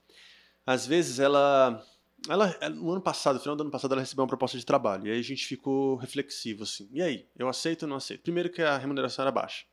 [0.66, 1.84] Às vezes ela,
[2.28, 2.56] ela.
[2.70, 5.06] No ano passado, no final do ano passado, ela recebeu uma proposta de trabalho.
[5.06, 6.88] E aí a gente ficou reflexivo, assim.
[6.92, 7.26] E aí?
[7.36, 8.22] Eu aceito ou não aceito?
[8.22, 9.64] Primeiro que a remuneração era baixa.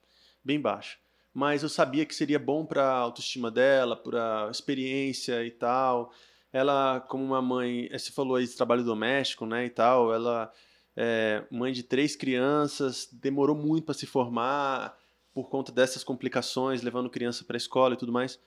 [0.43, 0.97] Bem baixa.
[1.33, 6.11] Mas eu sabia que seria bom para a autoestima dela, para a experiência e tal.
[6.51, 10.51] Ela, como uma mãe, você falou aí de trabalho doméstico, né, e tal, ela
[10.95, 14.97] é, mãe de três crianças, demorou muito para se formar
[15.31, 18.39] por conta dessas complicações, levando criança para a escola e tudo mais.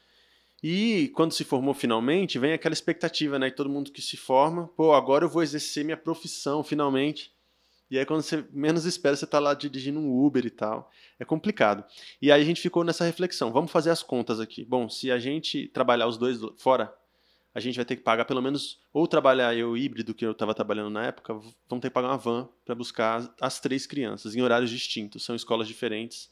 [0.63, 3.51] E quando se formou finalmente, vem aquela expectativa, né?
[3.51, 7.33] Todo mundo que se forma, pô, agora eu vou exercer minha profissão finalmente.
[7.91, 10.91] E aí quando você menos espera, você está lá dirigindo um Uber e tal.
[11.19, 11.85] É complicado.
[12.23, 13.51] E aí a gente ficou nessa reflexão.
[13.51, 14.65] Vamos fazer as contas aqui.
[14.65, 16.95] Bom, se a gente trabalhar os dois fora,
[17.53, 20.55] a gente vai ter que pagar pelo menos, ou trabalhar eu híbrido, que eu estava
[20.55, 24.43] trabalhando na época, vamos ter que pagar uma van para buscar as três crianças em
[24.43, 25.25] horários distintos.
[25.25, 26.31] São escolas diferentes,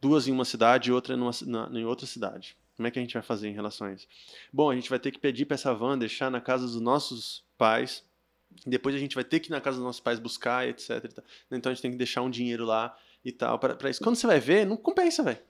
[0.00, 2.56] duas em uma cidade e outra numa, na, em outra cidade.
[2.78, 4.06] Como é que a gente vai fazer em relação a isso?
[4.52, 7.44] Bom, a gente vai ter que pedir para essa van deixar na casa dos nossos
[7.58, 8.04] pais,
[8.64, 11.04] depois a gente vai ter que ir na casa dos nossos pais buscar, etc.
[11.50, 14.00] Então a gente tem que deixar um dinheiro lá e tal para isso.
[14.00, 15.40] Quando você vai ver, não compensa, velho.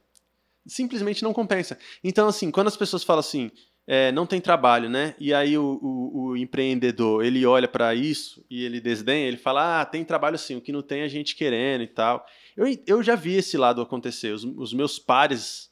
[0.67, 1.79] Simplesmente não compensa.
[2.03, 3.51] Então, assim, quando as pessoas falam assim,
[3.87, 5.15] é, não tem trabalho, né?
[5.19, 9.83] E aí o, o, o empreendedor, ele olha para isso e ele desdenha, ele fala,
[9.83, 12.27] ah, tem trabalho sim, o que não tem é a gente querendo e tal.
[12.57, 15.68] Eu, eu já vi esse lado acontecer, os, os meus pares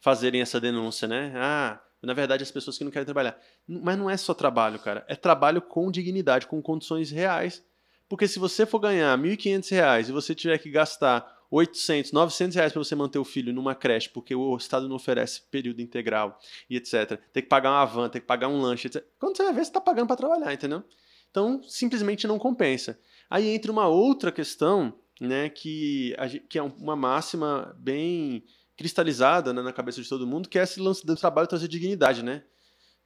[0.00, 1.32] fazerem essa denúncia, né?
[1.36, 3.38] Ah, na verdade as pessoas que não querem trabalhar.
[3.66, 7.64] Mas não é só trabalho, cara, é trabalho com dignidade, com condições reais.
[8.08, 12.72] Porque se você for ganhar R$ 1.500 e você tiver que gastar 800, 900 reais
[12.72, 16.76] para você manter o filho numa creche, porque o Estado não oferece período integral e
[16.76, 17.20] etc.
[17.32, 19.04] Tem que pagar uma van, tem que pagar um lanche, etc.
[19.18, 20.82] Quando você vai ver, você está pagando para trabalhar, entendeu?
[21.30, 22.98] Então, simplesmente não compensa.
[23.28, 26.16] Aí entra uma outra questão, né, que,
[26.48, 28.44] que é uma máxima bem
[28.80, 32.24] cristalizada né, na cabeça de todo mundo, que é esse lance do trabalho trazer dignidade,
[32.24, 32.42] né?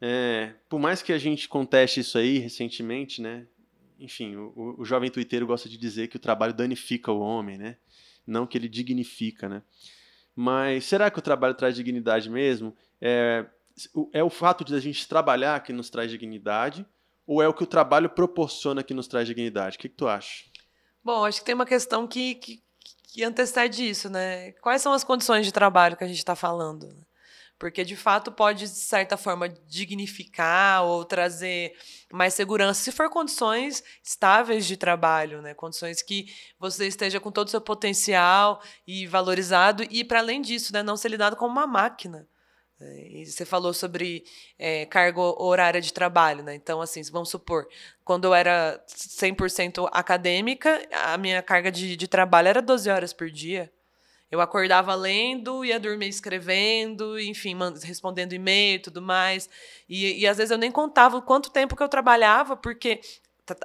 [0.01, 3.47] É, por mais que a gente conteste isso aí recentemente, né?
[3.99, 7.77] Enfim, o, o jovem tuiteiro gosta de dizer que o trabalho danifica o homem, né?
[8.27, 9.63] não que ele dignifica, né?
[10.35, 12.77] Mas será que o trabalho traz dignidade mesmo?
[13.01, 13.47] É,
[14.13, 16.85] é o fato de a gente trabalhar que nos traz dignidade
[17.27, 19.77] ou é o que o trabalho proporciona que nos traz dignidade?
[19.77, 20.45] O que, que tu acha?
[21.03, 22.63] Bom, acho que tem uma questão que, que,
[23.12, 24.53] que antecede isso, né?
[24.61, 26.94] Quais são as condições de trabalho que a gente está falando?
[27.59, 31.73] Porque, de fato, pode, de certa forma, dignificar ou trazer
[32.12, 35.55] mais segurança, se for condições estáveis de trabalho, né?
[35.55, 36.27] condições que
[36.59, 40.97] você esteja com todo o seu potencial e valorizado, e, para além disso, né, não
[40.97, 42.27] ser lidado como uma máquina.
[42.81, 44.25] É, e você falou sobre
[44.59, 46.55] é, carga horária de trabalho, né?
[46.55, 47.67] Então, assim, vamos supor,
[48.05, 53.31] quando eu era 100% acadêmica, a minha carga de, de trabalho era 12 horas por
[53.31, 53.73] dia.
[54.31, 59.49] Eu acordava lendo, ia dormir escrevendo, enfim, respondendo e-mail e tudo mais.
[59.89, 63.01] E, e às vezes eu nem contava quanto tempo que eu trabalhava, porque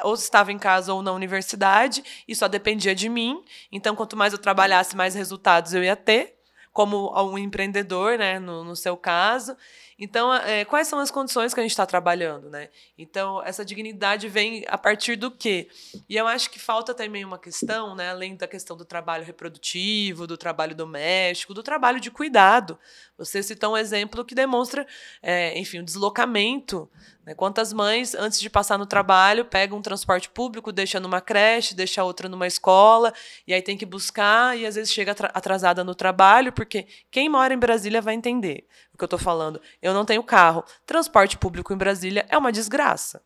[0.03, 3.43] ou estava em casa ou na universidade, e só dependia de mim.
[3.71, 6.38] Então, quanto mais eu trabalhasse, mais resultados eu ia ter,
[6.79, 9.53] como um empreendedor, né, no, no seu caso.
[9.99, 12.69] Então, é, quais são as condições que a gente está trabalhando, né?
[12.97, 15.67] Então, essa dignidade vem a partir do quê?
[16.07, 20.25] E eu acho que falta também uma questão, né, além da questão do trabalho reprodutivo,
[20.25, 22.79] do trabalho doméstico, do trabalho de cuidado.
[23.17, 24.87] Você citou um exemplo que demonstra,
[25.21, 26.89] é, enfim, o deslocamento.
[27.25, 27.35] Né?
[27.35, 32.05] Quantas mães, antes de passar no trabalho, pegam um transporte público, deixa numa creche, deixa
[32.05, 33.13] outra numa escola,
[33.45, 37.53] e aí tem que buscar, e às vezes chega atrasada no trabalho, porque quem mora
[37.53, 38.65] em Brasília vai entender
[38.99, 39.61] que eu estou falando.
[39.81, 40.63] Eu não tenho carro.
[40.85, 43.23] Transporte público em Brasília é uma desgraça.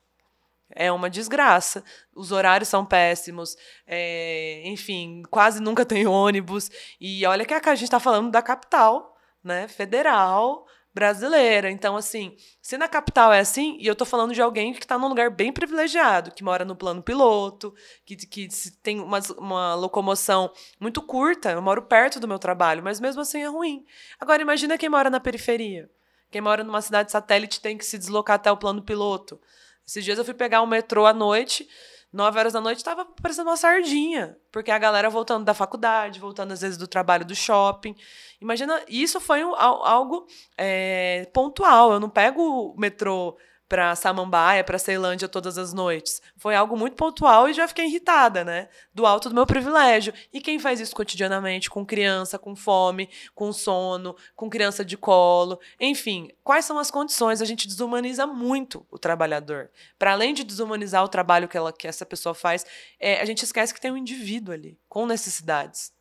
[0.69, 1.83] É uma desgraça.
[2.15, 3.57] Os horários são péssimos.
[3.85, 6.71] É, enfim, quase nunca tem ônibus.
[6.99, 11.71] E olha que a gente está falando da capital né, federal brasileira.
[11.71, 14.97] Então, assim, se na capital é assim, e eu tô falando de alguém que está
[14.97, 17.73] num lugar bem privilegiado, que mora no plano piloto,
[18.05, 18.47] que, que
[18.83, 23.41] tem uma, uma locomoção muito curta, eu moro perto do meu trabalho, mas mesmo assim
[23.41, 23.85] é ruim.
[24.19, 25.89] Agora, imagina quem mora na periferia.
[26.29, 29.39] Quem mora numa cidade satélite tem que se deslocar até o plano piloto.
[29.85, 31.67] Esses dias eu fui pegar o metrô à noite,
[32.13, 36.51] 9 horas da noite estava parecendo uma sardinha, porque a galera voltando da faculdade, voltando
[36.51, 37.95] às vezes do trabalho do shopping.
[38.39, 41.93] Imagina, isso foi um, algo é, pontual.
[41.93, 43.35] Eu não pego o metrô
[43.67, 46.21] para Samambaia, para Ceilândia todas as noites.
[46.37, 48.69] Foi algo muito pontual e já fiquei irritada, né?
[48.93, 50.13] Do alto do meu privilégio.
[50.31, 55.59] E quem faz isso cotidianamente com criança, com fome, com sono, com criança de colo,
[55.79, 57.41] enfim, quais são as condições?
[57.41, 59.71] A gente desumaniza muito o trabalhador.
[59.97, 62.65] Para além de desumanizar o trabalho que, ela, que essa pessoa faz,
[62.99, 65.91] é, a gente esquece que tem um indivíduo ali com necessidades.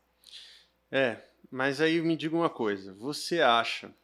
[0.90, 1.16] É,
[1.50, 2.94] mas aí me diga uma coisa.
[2.94, 3.94] Você acha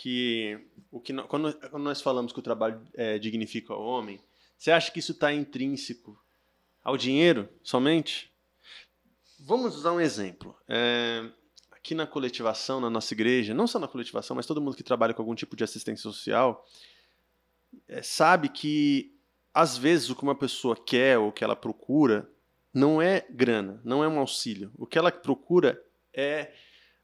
[0.00, 0.58] que
[0.90, 4.18] o que quando, quando, nós falamos que o trabalho é, dignifica o homem,
[4.56, 6.18] você acha que isso está intrínseco
[6.82, 8.32] ao dinheiro somente?
[9.40, 10.56] Vamos usar um exemplo.
[10.66, 11.28] É,
[11.70, 15.12] aqui na coletivação, na nossa igreja, não só na coletivação, mas todo mundo que trabalha
[15.12, 16.66] com algum tipo de assistência social,
[17.86, 19.14] é, sabe que
[19.52, 22.26] às vezes o que uma pessoa quer ou o que ela procura
[22.72, 24.72] não é grana, não é um auxílio.
[24.78, 25.78] O que ela procura
[26.14, 26.54] é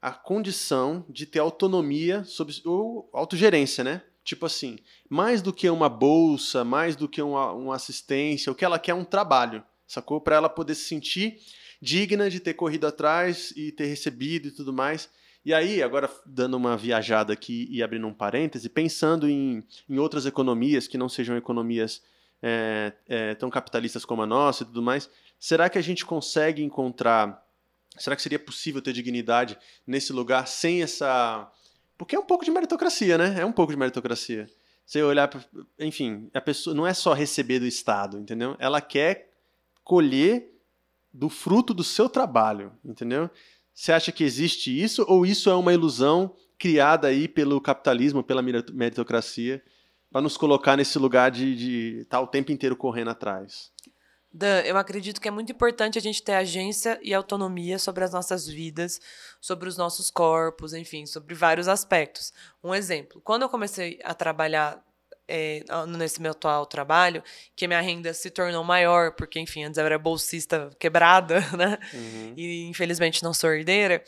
[0.01, 4.01] a condição de ter autonomia sobre, ou autogerência, né?
[4.23, 4.77] Tipo assim,
[5.09, 8.91] mais do que uma bolsa, mais do que uma, uma assistência, o que ela quer
[8.91, 10.19] é um trabalho, sacou?
[10.19, 11.39] Para ela poder se sentir
[11.81, 15.09] digna de ter corrido atrás e ter recebido e tudo mais.
[15.45, 20.25] E aí, agora dando uma viajada aqui e abrindo um parêntese, pensando em, em outras
[20.25, 22.01] economias que não sejam economias
[22.41, 26.61] é, é, tão capitalistas como a nossa e tudo mais, será que a gente consegue
[26.61, 27.46] encontrar
[27.97, 31.51] Será que seria possível ter dignidade nesse lugar sem essa.
[31.97, 33.39] Porque é um pouco de meritocracia, né?
[33.39, 34.47] É um pouco de meritocracia.
[34.85, 35.29] Você olhar,
[35.79, 38.55] enfim, a pessoa não é só receber do Estado, entendeu?
[38.57, 39.31] Ela quer
[39.83, 40.49] colher
[41.13, 43.29] do fruto do seu trabalho, entendeu?
[43.73, 48.41] Você acha que existe isso ou isso é uma ilusão criada aí pelo capitalismo, pela
[48.41, 49.61] meritocracia,
[50.11, 53.71] para nos colocar nesse lugar de estar tá o tempo inteiro correndo atrás?
[54.33, 58.11] Dan, eu acredito que é muito importante a gente ter agência e autonomia sobre as
[58.11, 58.99] nossas vidas,
[59.41, 62.33] sobre os nossos corpos, enfim, sobre vários aspectos.
[62.63, 64.83] Um exemplo, quando eu comecei a trabalhar
[65.27, 65.63] é,
[65.97, 67.23] nesse meu atual trabalho,
[67.55, 71.77] que minha renda se tornou maior, porque, enfim, antes eu era bolsista quebrada, né?
[71.93, 72.33] Uhum.
[72.37, 74.03] E infelizmente não sou herdeira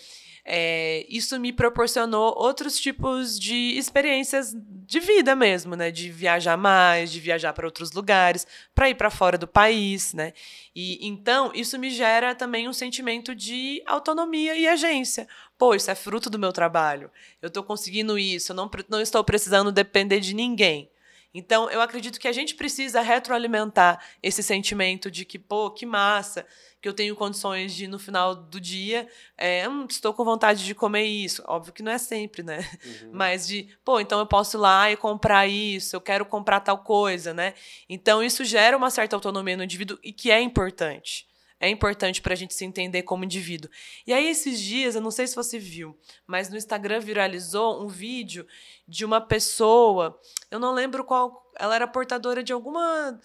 [0.52, 5.92] é, isso me proporcionou outros tipos de experiências de vida mesmo, né?
[5.92, 10.34] De viajar mais, de viajar para outros lugares, para ir para fora do país, né?
[10.76, 15.28] E então isso me gera também um sentimento de autonomia e agência.
[15.56, 17.12] Pô, isso é fruto do meu trabalho.
[17.40, 18.52] Eu estou conseguindo isso.
[18.52, 20.90] Eu não, não estou precisando depender de ninguém.
[21.34, 26.46] Então, eu acredito que a gente precisa retroalimentar esse sentimento de que, pô, que massa,
[26.82, 31.04] que eu tenho condições de, no final do dia, é, estou com vontade de comer
[31.04, 31.44] isso.
[31.48, 32.68] Óbvio que não é sempre, né?
[32.84, 33.12] Uhum.
[33.14, 36.80] Mas de, pô, então eu posso ir lá e comprar isso, eu quero comprar tal
[36.80, 37.54] coisa, né?
[37.88, 41.29] Então isso gera uma certa autonomia no indivíduo e que é importante.
[41.60, 43.70] É importante para a gente se entender como indivíduo.
[44.08, 47.88] E aí, esses dias, eu não sei se você viu, mas no Instagram viralizou um
[47.88, 48.48] vídeo
[48.88, 50.20] de uma pessoa,
[50.50, 51.48] eu não lembro qual.
[51.62, 53.20] Ela era portadora de alguma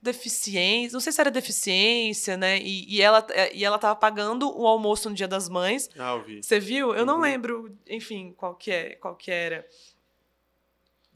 [0.00, 2.58] deficiência, não sei se era deficiência, né?
[2.58, 5.90] E, e, ela, é, e ela tava pagando o almoço no Dia das Mães.
[5.98, 6.42] Ah, eu vi.
[6.42, 6.94] Você viu?
[6.94, 7.06] Eu uhum.
[7.06, 9.66] não lembro, enfim, qual que, é, qual que era.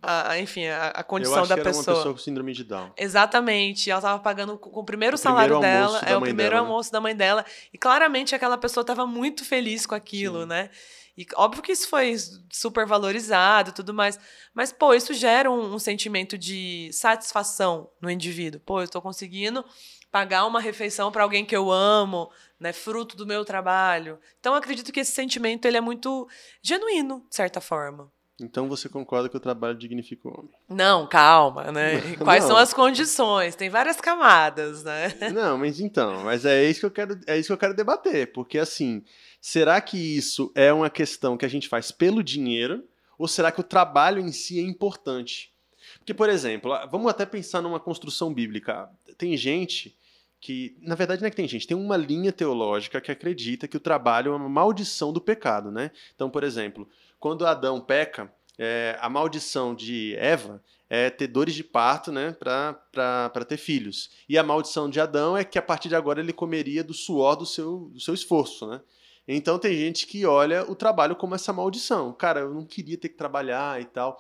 [0.07, 1.83] A, enfim, a, a condição eu acho da que pessoa.
[1.83, 2.93] Era uma pessoa com síndrome de Down.
[2.97, 3.91] Exatamente.
[3.91, 6.69] Ela estava pagando com o primeiro o salário primeiro dela, é o primeiro dela, né?
[6.69, 6.93] almoço né?
[6.93, 7.45] da mãe dela.
[7.73, 10.49] E claramente aquela pessoa estava muito feliz com aquilo, Sim.
[10.49, 10.71] né?
[11.17, 12.17] E óbvio que isso foi
[12.51, 14.19] super valorizado e tudo mais.
[14.53, 18.61] Mas, pô, isso gera um, um sentimento de satisfação no indivíduo.
[18.61, 19.65] Pô, eu estou conseguindo
[20.11, 24.19] pagar uma refeição para alguém que eu amo, né, fruto do meu trabalho.
[24.39, 26.29] Então, acredito que esse sentimento ele é muito
[26.63, 28.13] genuíno, de certa forma.
[28.41, 30.51] Então você concorda que o trabalho dignifica o homem?
[30.69, 32.01] Não, calma, né?
[32.19, 32.51] Quais Não.
[32.51, 33.55] são as condições?
[33.55, 35.13] Tem várias camadas, né?
[35.33, 38.33] Não, mas então, mas é isso que eu quero, é isso que eu quero debater,
[38.33, 39.05] porque assim,
[39.41, 42.85] será que isso é uma questão que a gente faz pelo dinheiro
[43.17, 45.53] ou será que o trabalho em si é importante?
[45.99, 48.91] Porque, por exemplo, vamos até pensar numa construção bíblica.
[49.17, 49.97] Tem gente
[50.41, 53.77] que, na verdade, não é que tem gente, tem uma linha teológica que acredita que
[53.77, 55.91] o trabalho é uma maldição do pecado, né?
[56.15, 56.87] Então, por exemplo,
[57.25, 63.45] quando Adão peca, é, a maldição de Eva é ter dores de parto né, para
[63.49, 64.11] ter filhos.
[64.29, 67.35] E a maldição de Adão é que a partir de agora ele comeria do suor
[67.35, 68.67] do seu, do seu esforço.
[68.67, 68.79] Né?
[69.27, 72.13] Então tem gente que olha o trabalho como essa maldição.
[72.13, 74.19] Cara, eu não queria ter que trabalhar e tal.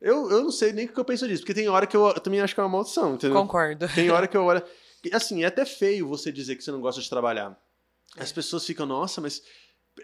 [0.00, 2.04] Eu, eu não sei nem o que eu penso disso, porque tem hora que eu,
[2.08, 3.40] eu também acho que é uma maldição, entendeu?
[3.40, 3.86] Concordo.
[3.94, 4.64] Tem hora que eu olho.
[5.14, 7.56] Assim, é até feio você dizer que você não gosta de trabalhar.
[8.16, 9.40] As pessoas ficam, nossa, mas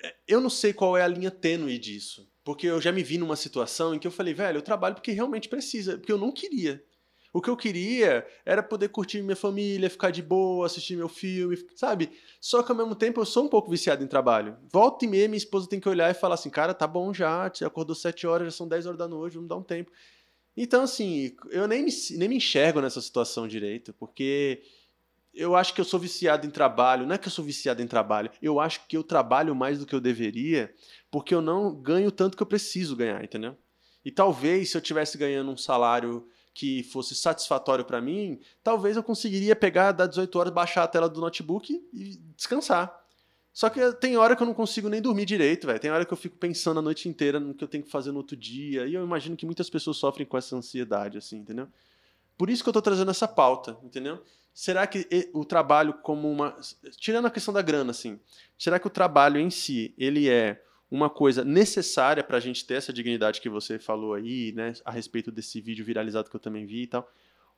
[0.01, 2.26] é, eu não sei qual é a linha tênue disso.
[2.47, 5.11] Porque eu já me vi numa situação em que eu falei, velho, eu trabalho porque
[5.11, 6.81] realmente precisa, porque eu não queria.
[7.33, 11.59] O que eu queria era poder curtir minha família, ficar de boa, assistir meu filme,
[11.75, 12.09] sabe?
[12.41, 14.57] Só que ao mesmo tempo eu sou um pouco viciado em trabalho.
[14.73, 17.51] Volta e meia, minha esposa tem que olhar e falar assim: cara, tá bom já,
[17.51, 19.91] te acordou 7 horas, já são 10 horas da noite, vamos dar um tempo.
[20.57, 24.63] Então, assim, eu nem me, nem me enxergo nessa situação direito, porque
[25.37, 27.07] eu acho que eu sou viciado em trabalho.
[27.07, 29.87] Não é que eu sou viciado em trabalho, eu acho que eu trabalho mais do
[29.87, 30.75] que eu deveria,
[31.11, 33.57] porque eu não ganho tanto que eu preciso ganhar, entendeu?
[34.05, 39.03] E talvez se eu tivesse ganhando um salário que fosse satisfatório para mim, talvez eu
[39.03, 43.05] conseguiria pegar, dar 18 horas, baixar a tela do notebook e descansar.
[43.53, 45.81] Só que tem hora que eu não consigo nem dormir direito, velho.
[45.81, 48.13] Tem hora que eu fico pensando a noite inteira no que eu tenho que fazer
[48.13, 48.87] no outro dia.
[48.87, 51.67] E eu imagino que muitas pessoas sofrem com essa ansiedade, assim, entendeu?
[52.37, 54.23] Por isso que eu tô trazendo essa pauta, entendeu?
[54.57, 56.57] Será que o trabalho como uma...
[56.97, 58.19] Tirando a questão da grana, assim.
[58.59, 62.73] Será que o trabalho em si, ele é uma coisa necessária para a gente ter
[62.73, 66.65] essa dignidade que você falou aí, né, a respeito desse vídeo viralizado que eu também
[66.65, 67.07] vi e tal?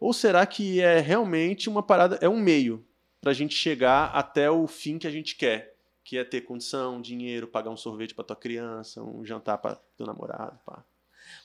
[0.00, 2.84] Ou será que é realmente uma parada, é um meio
[3.20, 7.00] para a gente chegar até o fim que a gente quer, que é ter condição,
[7.00, 10.84] dinheiro, pagar um sorvete para tua criança, um jantar para teu namorado, pá.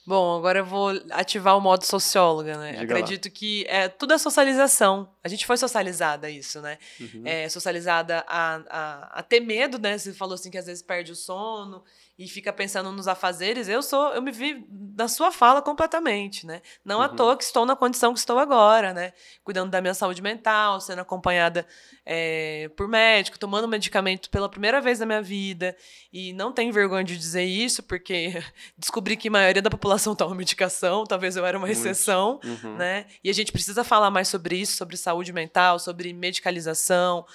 [0.05, 2.71] Bom, agora eu vou ativar o modo socióloga, né?
[2.73, 5.09] Diga Acredito que é, tudo é socialização.
[5.23, 6.77] A gente foi socializada isso, né?
[6.99, 7.21] Uhum.
[7.25, 9.97] É, socializada a, a, a ter medo, né?
[9.97, 11.83] Você falou assim que às vezes perde o sono
[12.17, 13.67] e fica pensando nos afazeres.
[13.67, 16.61] Eu sou, eu me vi na sua fala completamente, né?
[16.85, 17.15] Não à Uhum.
[17.15, 19.13] toa que estou na condição que estou agora, né?
[19.43, 21.65] Cuidando da minha saúde mental, sendo acompanhada
[22.05, 25.75] é, por médico, tomando medicamento pela primeira vez na minha vida.
[26.11, 28.33] E não tenho vergonha de dizer isso, porque
[28.77, 32.75] descobri que a maioria da população toma medicação, talvez eu era uma exceção, Uhum.
[32.77, 33.07] né?
[33.23, 37.25] E a gente precisa falar mais sobre isso, sobre saúde mental, sobre medicalização.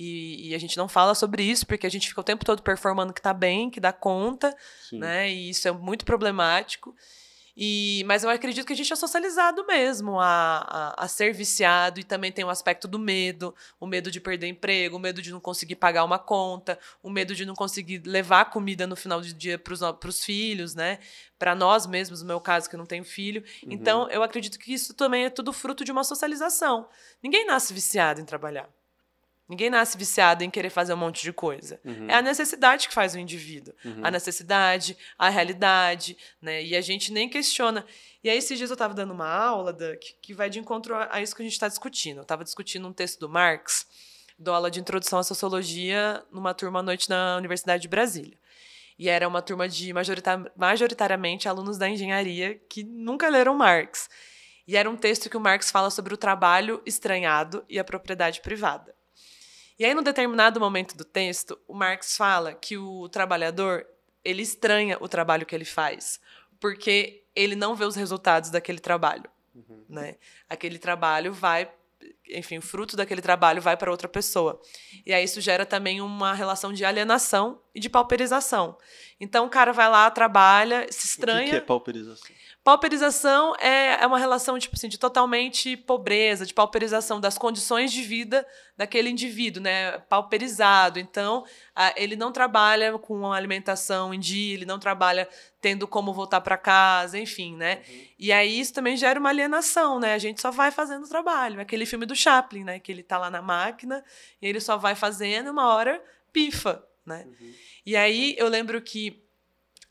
[0.00, 2.62] E, e a gente não fala sobre isso porque a gente fica o tempo todo
[2.62, 4.56] performando que tá bem, que dá conta,
[4.88, 5.00] Sim.
[5.00, 5.28] né?
[5.28, 6.94] E isso é muito problemático.
[7.56, 11.98] E, mas eu acredito que a gente é socializado mesmo a, a, a ser viciado
[11.98, 15.32] e também tem o aspecto do medo, o medo de perder emprego, o medo de
[15.32, 19.26] não conseguir pagar uma conta, o medo de não conseguir levar comida no final do
[19.34, 21.00] dia para os filhos, né?
[21.36, 23.42] Para nós mesmos, no meu caso, que eu não tenho filho.
[23.64, 23.72] Uhum.
[23.72, 26.88] Então, eu acredito que isso também é tudo fruto de uma socialização.
[27.20, 28.68] Ninguém nasce viciado em trabalhar.
[29.48, 31.80] Ninguém nasce viciado em querer fazer um monte de coisa.
[31.82, 32.10] Uhum.
[32.10, 33.72] É a necessidade que faz o indivíduo.
[33.82, 34.04] Uhum.
[34.04, 36.62] A necessidade, a realidade, né?
[36.62, 37.84] E a gente nem questiona.
[38.22, 41.08] E aí, esses dias eu estava dando uma aula da, que, vai de encontro a,
[41.12, 42.18] a isso que a gente está discutindo.
[42.18, 43.86] Eu estava discutindo um texto do Marx,
[44.38, 48.36] dou aula de introdução à sociologia numa turma à noite na Universidade de Brasília.
[48.98, 54.10] E era uma turma de majorita- majoritariamente alunos da engenharia que nunca leram Marx.
[54.66, 58.42] E era um texto que o Marx fala sobre o trabalho estranhado e a propriedade
[58.42, 58.97] privada.
[59.78, 63.86] E aí, num determinado momento do texto, o Marx fala que o trabalhador
[64.24, 66.20] ele estranha o trabalho que ele faz,
[66.60, 69.24] porque ele não vê os resultados daquele trabalho,
[69.54, 69.84] Uhum.
[69.88, 70.16] né?
[70.48, 71.70] Aquele trabalho vai,
[72.28, 74.60] enfim, o fruto daquele trabalho vai para outra pessoa.
[75.06, 78.76] E aí isso gera também uma relação de alienação e de pauperização.
[79.20, 81.44] Então o cara vai lá, trabalha, se O estranha.
[81.44, 82.28] que, que é pauperização?
[82.68, 88.02] Pauperização é, é uma relação, tipo assim, de totalmente pobreza, de pauperização das condições de
[88.02, 88.46] vida
[88.76, 89.96] daquele indivíduo, né?
[90.00, 90.98] Pauperizado.
[90.98, 91.46] Então,
[91.96, 95.26] ele não trabalha com uma alimentação em dia, ele não trabalha
[95.62, 97.80] tendo como voltar para casa, enfim, né?
[98.18, 100.12] E aí isso também gera uma alienação, né?
[100.12, 101.62] A gente só vai fazendo o trabalho.
[101.62, 102.78] Aquele filme do Chaplin, né?
[102.78, 104.04] Que ele tá lá na máquina
[104.42, 106.04] e ele só vai fazendo uma hora
[106.34, 107.24] pifa, né?
[107.26, 107.54] Uhum.
[107.86, 109.26] E aí eu lembro que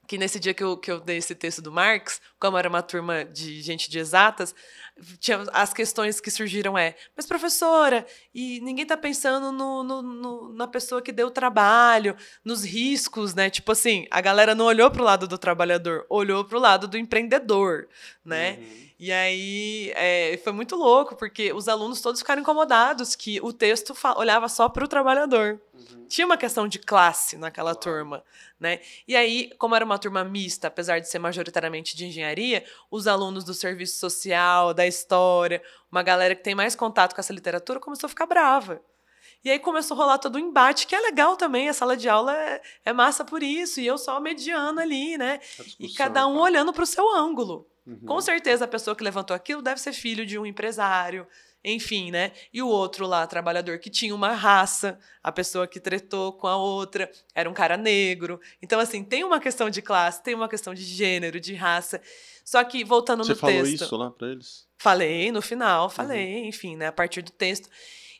[0.07, 2.81] que nesse dia que eu, que eu dei esse texto do Marx, como era uma
[2.81, 4.53] turma de gente de exatas,
[5.19, 10.53] tinha, as questões que surgiram é, mas professora, e ninguém tá pensando no, no- no-
[10.53, 13.49] na pessoa que deu o trabalho, nos riscos, né?
[13.49, 17.87] Tipo assim, a galera não olhou pro lado do trabalhador, olhou pro lado do empreendedor,
[18.25, 18.57] né?
[18.59, 18.87] Uhum.
[18.99, 23.95] E aí é, foi muito louco, porque os alunos todos ficaram incomodados que o texto
[24.15, 25.61] olhava só para o trabalhador.
[25.71, 26.05] Uhum.
[26.07, 28.23] Tinha uma questão de classe naquela turma,
[28.59, 28.79] né?
[29.07, 32.26] E aí, como era uma turma mista, apesar de ser majoritariamente de engenharia,
[32.91, 35.61] os alunos do serviço social, da história,
[35.91, 38.81] uma galera que tem mais contato com essa literatura, começou a ficar brava.
[39.43, 42.09] E aí começou a rolar todo um embate, que é legal também, a sala de
[42.09, 45.39] aula é, é massa por isso, e eu só mediano ali, né?
[45.79, 46.41] E cada um tá?
[46.41, 47.99] olhando para o seu ângulo, Uhum.
[48.05, 51.25] Com certeza a pessoa que levantou aquilo deve ser filho de um empresário,
[51.63, 52.31] enfim, né?
[52.53, 56.55] E o outro lá, trabalhador, que tinha uma raça, a pessoa que tretou com a
[56.55, 58.39] outra era um cara negro.
[58.61, 62.01] Então, assim, tem uma questão de classe, tem uma questão de gênero, de raça.
[62.45, 63.83] Só que, voltando Você no falou texto.
[63.83, 64.67] isso lá pra eles?
[64.77, 67.69] Falei no final, falei, enfim, né, a partir do texto.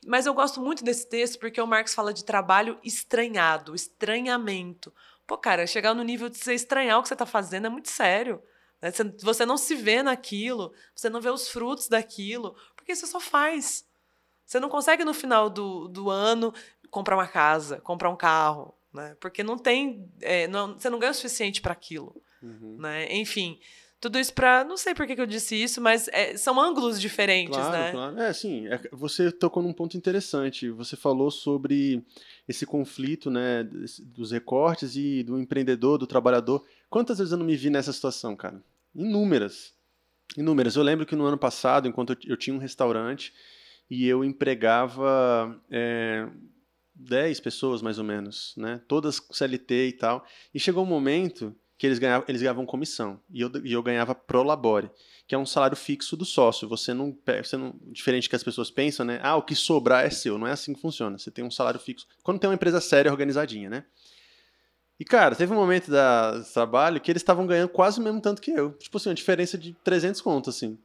[0.06, 4.94] Mas eu gosto muito desse texto porque o Marx fala de trabalho estranhado, estranhamento.
[5.26, 7.90] Pô, cara, chegar no nível de você estranhar o que você tá fazendo é muito
[7.90, 8.42] sério.
[8.82, 8.92] Né?
[9.22, 13.86] Você, não se vê naquilo, você não vê os frutos daquilo, porque você só faz.
[14.46, 16.54] Você não consegue no final do, do ano
[16.90, 19.16] comprar uma casa, comprar um carro, né?
[19.20, 22.78] Porque não tem, é, não- você não ganha o suficiente para aquilo Uhum.
[22.80, 23.08] né?
[23.14, 23.60] Enfim,
[24.00, 24.64] tudo isso pra.
[24.64, 27.92] Não sei por que, que eu disse isso, mas é, são ângulos diferentes, Claro, né?
[27.92, 28.20] claro.
[28.20, 30.70] É, sim, é- você tocou num ponto interessante.
[30.70, 32.04] Você falou sobre
[32.48, 36.66] esse conflito, né, dos recortes e do empreendedor, do trabalhador.
[36.90, 38.62] Quantas vezes eu não me vi nessa situação, cara?
[38.96, 39.74] Inúmeras.
[40.38, 40.76] Inúmeras.
[40.76, 43.34] Eu lembro que no ano passado, enquanto eu, eu tinha um restaurante
[43.90, 46.28] e eu empregava é,
[46.94, 48.82] 10 pessoas, mais ou menos, né?
[48.88, 50.26] Todas com CLT e tal.
[50.54, 53.20] E chegou um momento que eles ganhavam, eles ganhavam comissão.
[53.32, 54.90] E eu, e eu ganhava pro labore
[55.28, 56.70] que é um salário fixo do sócio.
[56.70, 59.20] Você não, você não, diferente que as pessoas pensam, né?
[59.22, 60.38] Ah, o que sobrar é seu.
[60.38, 61.18] Não é assim que funciona.
[61.18, 62.08] Você tem um salário fixo.
[62.24, 63.84] Quando tem uma empresa séria, organizadinha, né?
[64.98, 68.42] E cara, teve um momento da trabalho que eles estavam ganhando quase o mesmo tanto
[68.42, 68.72] que eu.
[68.72, 70.80] Tipo assim, uma diferença de 300 contos, assim.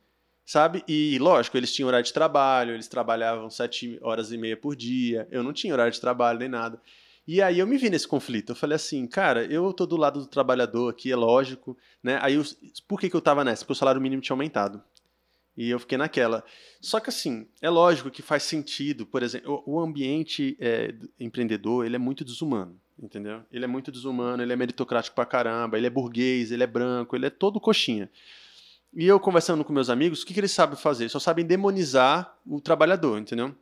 [0.44, 0.82] Sabe?
[0.88, 5.28] E lógico, eles tinham horário de trabalho, eles trabalhavam sete horas e meia por dia.
[5.30, 6.80] Eu não tinha horário de trabalho nem nada.
[7.26, 8.52] E aí eu me vi nesse conflito.
[8.52, 12.18] Eu falei assim, cara, eu tô do lado do trabalhador aqui, é lógico, né?
[12.20, 12.42] Aí eu,
[12.88, 13.64] por que, que eu tava nessa?
[13.64, 14.82] Porque o salário mínimo tinha aumentado.
[15.56, 16.42] E eu fiquei naquela.
[16.80, 21.94] Só que assim, é lógico que faz sentido, por exemplo, o ambiente é, empreendedor, ele
[21.94, 23.42] é muito desumano, entendeu?
[23.52, 27.14] Ele é muito desumano, ele é meritocrático pra caramba, ele é burguês, ele é branco,
[27.14, 28.10] ele é todo coxinha.
[28.94, 31.08] E eu conversando com meus amigos, o que, que eles sabem fazer?
[31.08, 33.54] Só sabem demonizar o trabalhador, entendeu?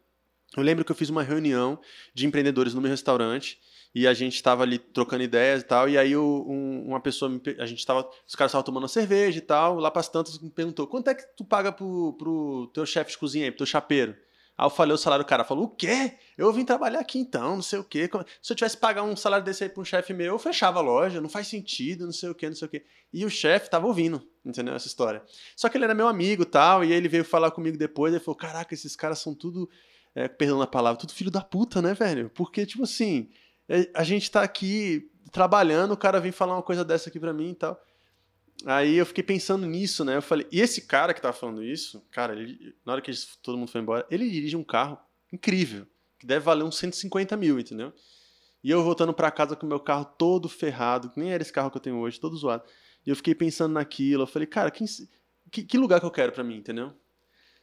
[0.56, 1.78] Eu lembro que eu fiz uma reunião
[2.12, 3.58] de empreendedores no meu restaurante
[3.94, 7.40] e a gente estava ali trocando ideias e tal, e aí um- uma pessoa, me
[7.58, 10.50] a gente tava, os caras estavam tomando cerveja e tal, lá para as tantas me
[10.50, 13.66] perguntou, quanto é que tu paga pro, pro teu chefe de cozinha aí, pro teu
[13.66, 14.16] chapeiro?
[14.56, 16.12] Aí eu falei o salário, o cara falou, o quê?
[16.36, 18.08] Eu vim trabalhar aqui então, não sei o quê.
[18.42, 20.78] Se eu tivesse que pagar um salário desse aí pra um chefe meu, eu fechava
[20.80, 22.84] a loja, não faz sentido, não sei o quê, não sei o quê.
[23.12, 24.74] E o chefe tava ouvindo, entendeu?
[24.74, 25.22] Essa história.
[25.56, 28.22] Só que ele era meu amigo e tal, e ele veio falar comigo depois, ele
[28.22, 29.68] falou, caraca, esses caras são tudo,
[30.14, 32.30] é, perdão a palavra, tudo filho da puta, né, velho?
[32.30, 33.30] Porque, tipo assim,
[33.68, 37.32] é, a gente tá aqui trabalhando, o cara vem falar uma coisa dessa aqui pra
[37.32, 37.80] mim e tal.
[38.66, 40.16] Aí eu fiquei pensando nisso, né?
[40.16, 43.56] Eu falei, e esse cara que tá falando isso, cara, ele, na hora que todo
[43.56, 44.98] mundo foi embora, ele dirige um carro
[45.32, 45.86] incrível,
[46.18, 47.92] que deve valer uns 150 mil, entendeu?
[48.62, 51.52] E eu voltando pra casa com o meu carro todo ferrado, que nem era esse
[51.52, 52.64] carro que eu tenho hoje, todo zoado.
[53.06, 54.86] E eu fiquei pensando naquilo, eu falei, cara, quem
[55.50, 56.92] que, que lugar que eu quero pra mim, entendeu?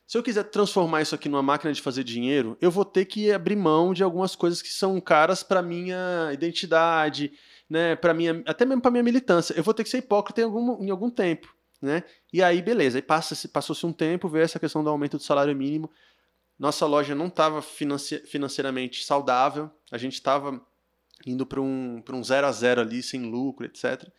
[0.08, 3.30] Se eu quiser transformar isso aqui numa máquina de fazer dinheiro, eu vou ter que
[3.30, 7.34] abrir mão de algumas coisas que são caras pra minha identidade,
[7.70, 9.54] né, para minha, até mesmo para minha militância.
[9.58, 12.06] Eu vou ter que ser hipócrita em algum, em algum tempo, né?
[12.32, 13.02] E aí, beleza.
[13.02, 15.92] Passa, passou-se um tempo, veio essa questão do aumento do salário mínimo.
[16.58, 19.70] Nossa loja não estava financeiramente saudável.
[19.92, 20.62] A gente estava
[21.26, 24.10] indo para um, um zero a zero ali, sem lucro, etc.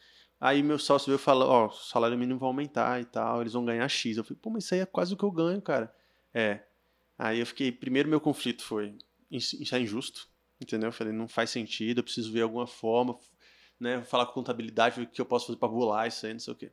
[0.41, 3.64] Aí meu sócio veio falar, ó, o salário mínimo vai aumentar e tal, eles vão
[3.64, 4.16] ganhar X.
[4.16, 5.93] Eu falei, pô, mas isso aí é quase o que eu ganho, cara.
[6.32, 6.61] É.
[7.18, 8.97] Aí eu fiquei, primeiro meu conflito foi,
[9.30, 10.28] isso é injusto,
[10.61, 10.89] entendeu?
[10.89, 13.18] Eu falei, não faz sentido, eu preciso ver alguma forma,
[13.80, 16.41] né, falar com contabilidade, ver o que eu posso fazer para bular isso aí, não
[16.41, 16.70] sei o quê.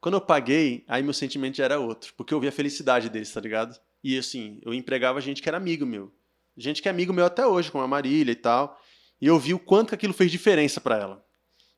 [0.00, 3.32] Quando eu paguei, aí meu sentimento já era outro, porque eu vi a felicidade deles,
[3.32, 3.78] tá ligado?
[4.02, 6.12] E assim, eu empregava gente que era amigo meu.
[6.56, 8.80] Gente que é amigo meu até hoje, como a Marília e tal.
[9.20, 11.29] E eu vi o quanto que aquilo fez diferença para ela.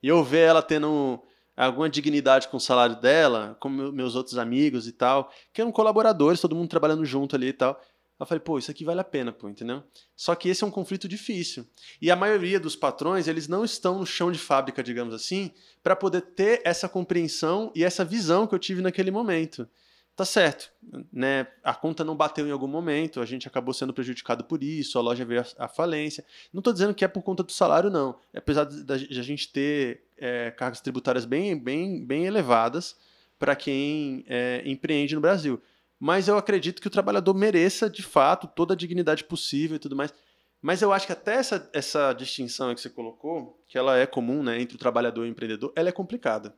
[0.02, 1.22] E eu ver ela tendo
[1.56, 5.70] alguma dignidade com o salário dela, com meu- meus outros amigos e tal, que eram
[5.70, 7.80] colaboradores, todo mundo trabalhando junto ali e tal.
[8.18, 9.82] Eu falei, pô, isso aqui vale a pena, pô, entendeu?
[10.16, 11.66] Só que esse é um conflito difícil.
[12.00, 15.50] E a maioria dos patrões, eles não estão no chão de fábrica, digamos assim,
[15.82, 19.68] para poder ter essa compreensão e essa visão que eu tive naquele momento.
[20.14, 20.70] Tá certo,
[21.10, 21.46] né?
[21.64, 25.02] A conta não bateu em algum momento, a gente acabou sendo prejudicado por isso, a
[25.02, 26.22] loja veio à falência.
[26.52, 28.18] Não estou dizendo que é por conta do salário, não.
[28.36, 32.94] Apesar de, da- de a gente ter é, cargas tributárias bem, bem, bem elevadas
[33.38, 35.60] para quem é, empreende no Brasil.
[35.98, 39.96] Mas eu acredito que o trabalhador mereça, de fato, toda a dignidade possível e tudo
[39.96, 40.12] mais.
[40.60, 44.42] Mas eu acho que até essa, essa distinção que você colocou, que ela é comum
[44.42, 46.54] né, entre o trabalhador e o empreendedor, ela é complicada.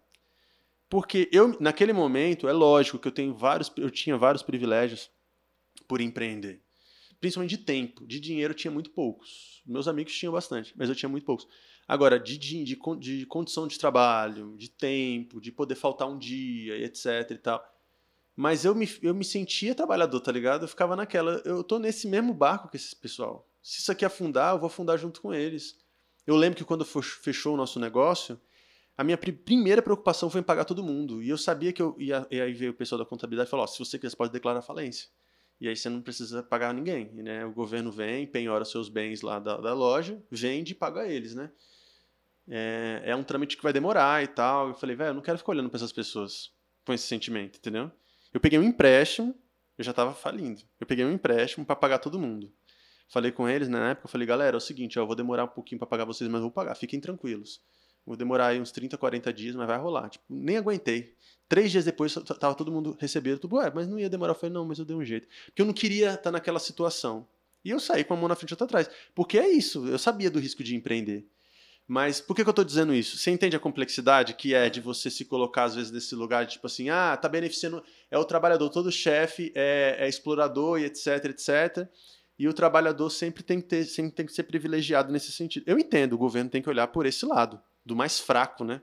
[0.95, 5.11] Porque eu, naquele momento, é lógico que eu tenho vários, eu tinha vários privilégios
[5.89, 6.63] por empreender.
[7.21, 8.07] Principalmente de tempo.
[8.07, 9.61] De dinheiro eu tinha muito poucos.
[9.67, 11.49] Meus amigos tinham bastante, mas eu tinha muito poucos.
[11.89, 16.79] Agora, de, de, de, de condição de trabalho, de tempo, de poder faltar um dia,
[16.85, 17.65] etc e tal.
[18.37, 20.63] Mas eu me, eu me sentia trabalhador, tá ligado?
[20.63, 21.43] Eu ficava naquela.
[21.45, 23.51] Eu tô nesse mesmo barco que esse pessoal.
[23.61, 25.77] Se isso aqui afundar, eu vou afundar junto com eles.
[26.25, 28.41] Eu lembro que quando fechou o nosso negócio,
[28.97, 31.23] a minha primeira preocupação foi em pagar todo mundo.
[31.23, 32.27] E eu sabia que eu ia.
[32.31, 34.33] E aí veio o pessoal da contabilidade e falou: oh, se você quiser, você pode
[34.33, 35.09] declarar falência.
[35.61, 37.13] E aí você não precisa pagar ninguém.
[37.15, 37.45] Né?
[37.45, 41.51] O governo vem, penhora seus bens lá da, da loja, vende e paga eles, né?
[42.49, 44.69] é, é um trâmite que vai demorar e tal.
[44.69, 46.53] Eu falei, velho, eu não quero ficar olhando para essas pessoas
[46.85, 47.91] com esse sentimento, entendeu?
[48.33, 49.35] Eu peguei um empréstimo,
[49.79, 50.63] eu já estava falindo.
[50.79, 52.53] Eu peguei um empréstimo para pagar todo mundo.
[53.09, 55.45] Falei com eles na época, eu falei, galera, é o seguinte, ó, eu vou demorar
[55.45, 57.63] um pouquinho para pagar vocês, mas vou pagar, fiquem tranquilos.
[58.07, 60.09] Vou demorar aí uns 30, 40 dias, mas vai rolar.
[60.09, 61.15] Tipo, nem aguentei.
[61.49, 63.57] Três dias depois, tava todo mundo recebendo tudo.
[63.57, 64.33] Ué, mas não ia demorar.
[64.33, 65.27] Eu falei, não, mas eu dei um jeito.
[65.47, 67.27] Porque eu não queria estar naquela situação.
[67.65, 68.91] E eu saí com a mão na frente e outra atrás.
[69.15, 71.27] Porque é isso, eu sabia do risco de empreender.
[71.87, 73.19] Mas por que, que eu estou dizendo isso?
[73.19, 76.53] Você entende a complexidade que é de você se colocar, às vezes, nesse lugar de
[76.53, 77.83] tipo assim, ah, tá beneficiando.
[78.11, 81.87] É o trabalhador, todo chefe é, é, explorador e etc, etc.
[82.39, 85.65] E o trabalhador sempre tem, que ter, sempre tem que ser privilegiado nesse sentido.
[85.67, 88.81] Eu entendo, o governo tem que olhar por esse lado, do mais fraco, né?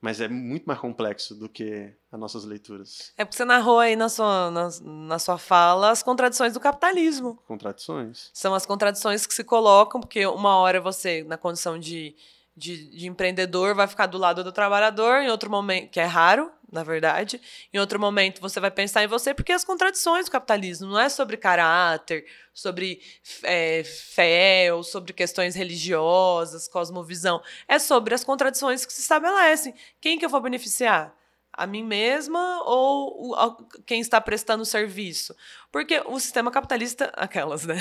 [0.00, 3.12] Mas é muito mais complexo do que as nossas leituras.
[3.18, 7.36] É porque você narrou aí na sua, na, na sua fala as contradições do capitalismo.
[7.46, 8.30] Contradições.
[8.32, 12.16] São as contradições que se colocam, porque uma hora você, na condição de,
[12.56, 16.50] de, de empreendedor, vai ficar do lado do trabalhador, em outro momento, que é raro,
[16.70, 17.40] na verdade.
[17.72, 21.08] Em outro momento você vai pensar em você, porque as contradições do capitalismo não é
[21.08, 23.00] sobre caráter, sobre
[23.42, 27.42] é, fé ou sobre questões religiosas, cosmovisão.
[27.66, 29.74] É sobre as contradições que se estabelecem.
[30.00, 31.14] Quem que eu vou beneficiar?
[31.52, 33.36] a mim mesma ou
[33.84, 35.34] quem está prestando serviço?
[35.72, 37.76] Porque o sistema capitalista, aquelas, né?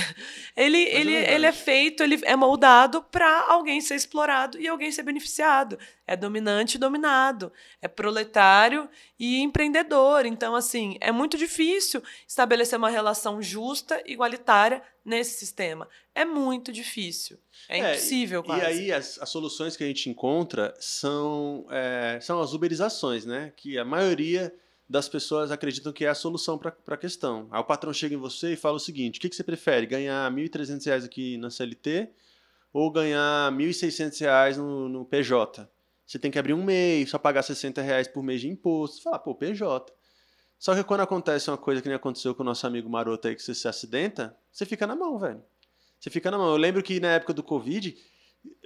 [0.56, 4.92] Ele, ele, é ele é feito, ele é moldado para alguém ser explorado e alguém
[4.92, 5.78] ser beneficiado.
[6.06, 7.52] É dominante e dominado.
[7.82, 8.88] É proletário
[9.18, 10.26] e empreendedor.
[10.28, 15.90] Então, assim, é muito difícil estabelecer uma relação justa, igualitária nesse sistema.
[16.14, 17.40] É muito difícil.
[17.68, 18.62] É, é impossível, quase.
[18.62, 23.52] E aí, as, as, soluções que a gente encontra são, é, são as uberizações, né?
[23.56, 24.54] Que a maioria
[24.90, 27.48] das pessoas acreditam que é a solução para a questão.
[27.52, 29.86] Aí o patrão chega em você e fala o seguinte: o que, que você prefere?
[29.86, 32.10] Ganhar R$ 1.300 aqui na CLT
[32.74, 35.70] ou ganhar R$ 1.600 no, no PJ?
[36.06, 39.04] Você tem que abrir um mês, só pagar 60 reais por mês de imposto.
[39.04, 39.94] Fala, pô, PJ.
[40.58, 43.36] Só que quando acontece uma coisa que nem aconteceu com o nosso amigo maroto aí,
[43.36, 45.44] que você se acidenta, você fica na mão, velho.
[46.00, 46.50] Você fica na mão.
[46.50, 47.96] Eu lembro que na época do Covid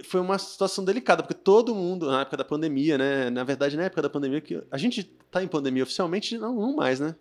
[0.04, 3.30] foi uma situação delicada, porque todo mundo, na época da pandemia, né?
[3.30, 6.76] Na verdade, na época da pandemia, que a gente tá em pandemia oficialmente, não, não
[6.76, 7.16] mais, né?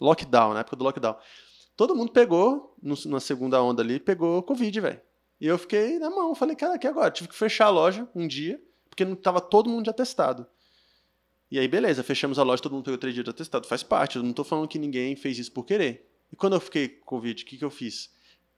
[0.00, 1.16] Lockdown, na época do lockdown.
[1.76, 5.00] Todo mundo pegou, no, na segunda onda ali, pegou Covid, velho.
[5.40, 7.10] E eu fiquei na mão, falei, cara, que agora?
[7.10, 10.46] Tive que fechar a loja um dia, porque não tava todo mundo de atestado.
[11.50, 13.66] E aí, beleza, fechamos a loja, todo mundo pegou três dias de atestado.
[13.66, 16.06] Faz parte, eu não tô falando que ninguém fez isso por querer.
[16.32, 18.10] E quando eu fiquei com Covid, o que, que eu fiz?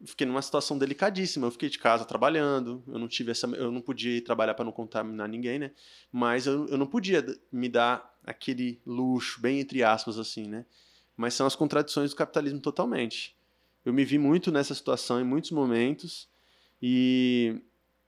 [0.05, 1.47] Fiquei numa situação delicadíssima.
[1.47, 4.65] Eu fiquei de casa trabalhando, eu não tive essa, eu não podia ir trabalhar para
[4.65, 5.71] não contaminar ninguém, né?
[6.11, 10.65] Mas eu, eu não podia me dar aquele luxo, bem entre aspas assim, né?
[11.17, 13.37] Mas são as contradições do capitalismo totalmente.
[13.85, 16.29] Eu me vi muito nessa situação em muitos momentos
[16.81, 17.61] e,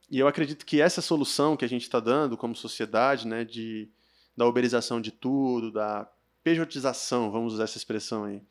[0.09, 3.89] e eu acredito que essa solução que a gente está dando como sociedade, né, de
[4.35, 6.09] da uberização de tudo, da
[6.43, 8.41] pejotização, vamos usar essa expressão aí,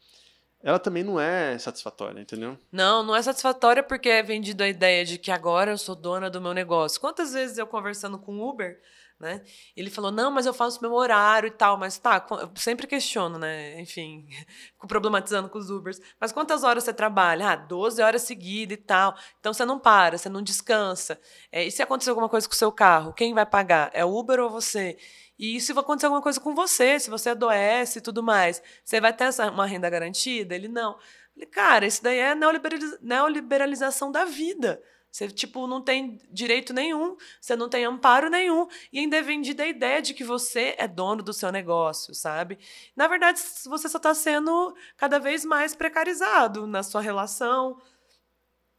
[0.65, 2.59] ela também não é satisfatória, entendeu?
[2.73, 6.31] Não, não é satisfatória porque é vendido a ideia de que agora eu sou dona
[6.31, 6.99] do meu negócio.
[6.99, 8.81] Quantas vezes eu conversando com o Uber,
[9.21, 9.43] né?
[9.77, 13.39] Ele falou: "Não, mas eu faço meu horário e tal", mas tá, eu sempre questiono,
[13.39, 13.79] né?
[13.79, 14.27] Enfim,
[14.73, 16.01] fico problematizando com os Ubers.
[16.19, 17.51] Mas quantas horas você trabalha?
[17.51, 19.15] Ah, 12 horas seguidas e tal.
[19.41, 21.21] Então você não para, você não descansa.
[21.53, 23.91] É, e se acontecer alguma coisa com o seu carro, quem vai pagar?
[23.93, 24.97] É o Uber ou você?
[25.39, 29.13] E se acontecer alguma coisa com você, se você adoece e tudo mais, você vai
[29.13, 30.55] ter essa, uma renda garantida?
[30.55, 30.97] Ele não.
[31.33, 34.81] Falei, cara, isso daí é neoliberaliza neoliberalização da vida.
[35.11, 39.63] Você, tipo, não tem direito nenhum, você não tem amparo nenhum, e ainda é vendida
[39.63, 42.59] a ideia de que você é dono do seu negócio, sabe?
[42.97, 47.81] Na verdade, você só está sendo cada vez mais precarizado na sua relação,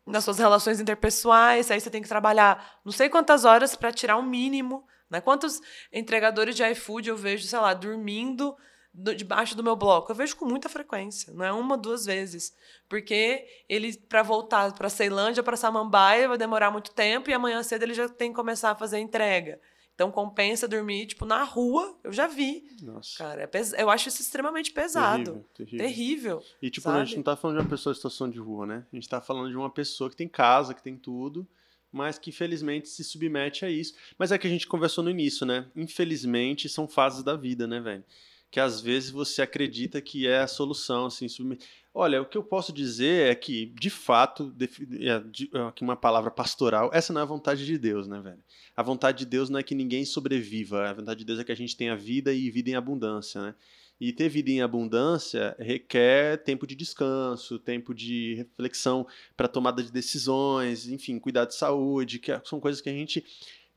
[0.05, 4.17] nas suas relações interpessoais, aí você tem que trabalhar não sei quantas horas para tirar
[4.17, 5.21] o um mínimo né?
[5.21, 8.55] Quantos entregadores de iFood eu vejo, sei lá, dormindo
[8.93, 10.11] debaixo do meu bloco?
[10.11, 12.55] Eu vejo com muita frequência, não é uma, duas vezes.
[12.87, 17.83] Porque ele, para voltar para Ceilândia, para Samambaia, vai demorar muito tempo e amanhã cedo
[17.83, 19.59] ele já tem que começar a fazer a entrega.
[19.95, 22.67] Então compensa dormir, tipo, na rua, eu já vi.
[22.81, 23.17] Nossa.
[23.17, 23.71] Cara, é pes...
[23.73, 25.45] eu acho isso extremamente pesado.
[25.55, 25.77] Terrível.
[25.77, 25.77] terrível.
[25.79, 26.99] terrível e, tipo, sabe?
[26.99, 28.85] a gente não tá falando de uma pessoa em situação de rua, né?
[28.91, 31.47] A gente tá falando de uma pessoa que tem casa, que tem tudo,
[31.95, 33.93] mas que infelizmente se submete a isso.
[34.19, 35.65] Mas é que a gente conversou no início, né?
[35.73, 38.03] Infelizmente são fases da vida, né, velho?
[38.51, 41.63] Que às vezes você acredita que é a solução, assim, submet...
[41.93, 44.53] Olha, o que eu posso dizer é que, de fato,
[44.99, 48.43] é, aqui uma palavra pastoral, essa não é a vontade de Deus, né, velho?
[48.75, 51.51] A vontade de Deus não é que ninguém sobreviva, a vontade de Deus é que
[51.53, 53.55] a gente tenha vida e vida em abundância, né?
[53.99, 59.91] E ter vida em abundância requer tempo de descanso, tempo de reflexão para tomada de
[59.91, 63.23] decisões, enfim, cuidar de saúde, que são coisas que a gente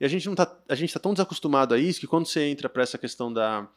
[0.01, 2.45] e a gente não tá, a gente está tão desacostumado a isso que quando você
[2.45, 3.69] entra para essa questão da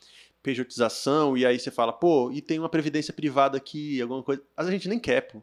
[0.43, 4.69] pejotização e aí você fala, pô, e tem uma previdência privada aqui, alguma coisa, a
[4.69, 5.41] gente nem quer, pô.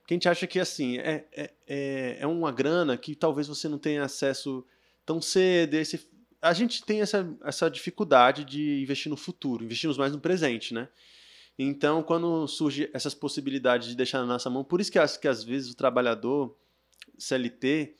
[0.00, 3.68] Porque a gente acha que assim, é, é, é, é uma grana que talvez você
[3.68, 4.64] não tenha acesso
[5.04, 6.08] tão cedo, esse,
[6.48, 10.88] a gente tem essa, essa dificuldade de investir no futuro, investimos mais no presente, né?
[11.58, 15.26] Então, quando surge essas possibilidades de deixar na nossa mão, por isso que acho que
[15.26, 16.54] às vezes o trabalhador
[17.18, 17.94] CLT,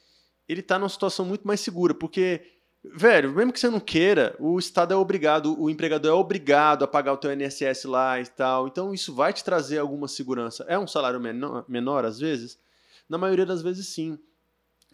[0.49, 2.43] ele está numa situação muito mais segura, porque,
[2.85, 6.89] velho, mesmo que você não queira, o Estado é obrigado, o empregador é obrigado a
[6.89, 10.65] pagar o teu INSS lá e tal, então isso vai te trazer alguma segurança.
[10.69, 12.59] É um salário menor, menor às vezes?
[13.09, 14.19] Na maioria das vezes, sim.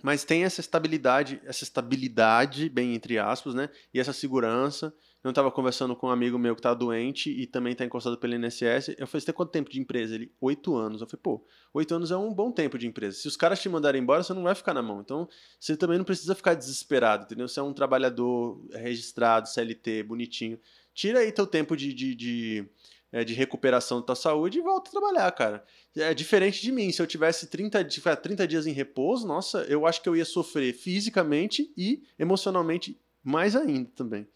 [0.03, 3.71] Mas tem essa estabilidade, essa estabilidade, bem entre aspas, né?
[3.95, 4.93] E essa segurança.
[5.23, 8.35] Eu estava conversando com um amigo meu que está doente e também está encostado pelo
[8.35, 8.89] INSS.
[8.99, 10.17] Eu falei, você tem quanto tempo de empresa?
[10.17, 11.01] Ele, oito anos.
[11.01, 13.17] Eu falei, pô, oito anos é um bom tempo de empresa.
[13.17, 15.01] Se os caras te mandarem embora, você não vai ficar na mão.
[15.01, 15.29] Então,
[15.61, 17.47] você também não precisa ficar desesperado, entendeu?
[17.47, 20.59] Você é um trabalhador registrado, CLT, bonitinho.
[20.93, 22.69] Tira aí teu tempo de, de, de,
[23.13, 25.63] é, de recuperação da tua saúde e volta a trabalhar, cara.
[25.95, 26.91] É diferente de mim.
[26.91, 27.85] Se eu tivesse 30,
[28.17, 33.55] 30 dias em repouso, nossa, eu acho que eu ia sofrer fisicamente e emocionalmente mais
[33.55, 34.27] ainda também.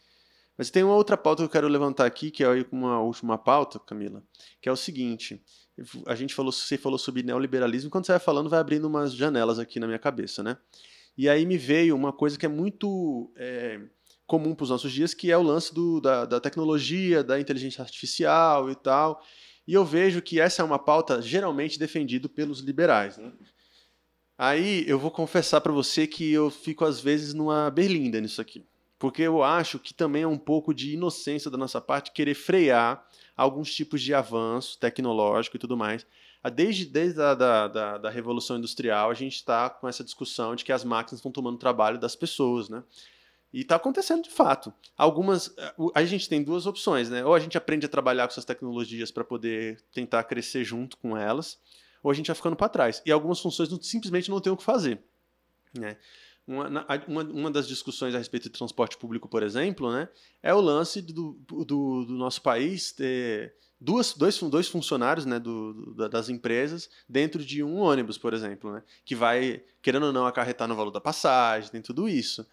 [0.57, 3.79] Mas tem uma outra pauta que eu quero levantar aqui, que é uma última pauta,
[3.79, 4.23] Camila,
[4.61, 5.43] que é o seguinte.
[6.07, 9.59] A gente falou, você falou sobre neoliberalismo, quando você vai falando, vai abrindo umas janelas
[9.59, 10.57] aqui na minha cabeça, né?
[11.17, 13.81] E aí me veio uma coisa que é muito é,
[14.27, 17.83] comum para os nossos dias, que é o lance do, da, da tecnologia, da inteligência
[17.83, 19.23] artificial e tal.
[19.67, 23.19] E eu vejo que essa é uma pauta geralmente defendida pelos liberais.
[23.19, 23.33] Né?
[24.39, 28.65] Aí eu vou confessar para você que eu fico às vezes numa berlinda nisso aqui.
[28.99, 33.07] Porque eu acho que também é um pouco de inocência da nossa parte querer frear
[33.37, 36.07] alguns tipos de avanço tecnológico e tudo mais.
[36.43, 40.55] Ah, desde, desde a da, da, da Revolução Industrial, a gente está com essa discussão
[40.55, 42.83] de que as máquinas estão tomando o trabalho das pessoas, né?
[43.53, 44.73] E está acontecendo de fato.
[44.97, 45.55] Algumas.
[45.57, 47.25] Eh, a gente tem duas opções, né?
[47.25, 51.17] Ou a gente aprende a trabalhar com essas tecnologias para poder tentar crescer junto com
[51.17, 51.59] elas,
[52.03, 53.03] ou a gente vai ficando para trás.
[53.07, 55.01] E algumas funções não, simplesmente não tem o que fazer.
[55.75, 55.97] Né?
[56.47, 56.69] Uma,
[57.09, 60.09] uma, uma, das discussões a respeito de transporte público, por exemplo, né,
[60.41, 61.65] é o lance do, do,
[62.05, 67.65] do nosso país ter duas, dois, dois funcionários né, do, do, das empresas dentro de
[67.65, 71.71] um ônibus, por exemplo, né, que vai, querendo ou não, acarretar no valor da passagem,
[71.71, 72.47] tem tudo isso.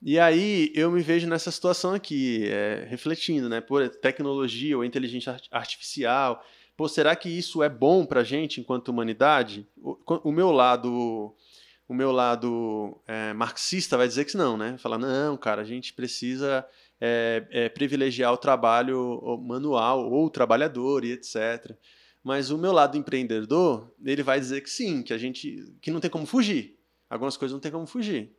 [0.00, 3.60] E aí eu me vejo nessa situação aqui, é, refletindo, né?
[3.60, 6.44] Por tecnologia ou inteligência artificial.
[6.76, 9.66] Pô, será que isso é bom para a gente enquanto humanidade?
[9.76, 11.34] O, o, meu lado,
[11.88, 14.78] o meu lado é, marxista vai dizer que não, né?
[14.78, 16.64] Falar não, cara, a gente precisa
[17.00, 21.76] é, é, privilegiar o trabalho manual ou o trabalhador e etc.
[22.22, 25.98] Mas o meu lado empreendedor, ele vai dizer que sim, que a gente, que não
[25.98, 26.78] tem como fugir.
[27.10, 28.37] Algumas coisas não tem como fugir.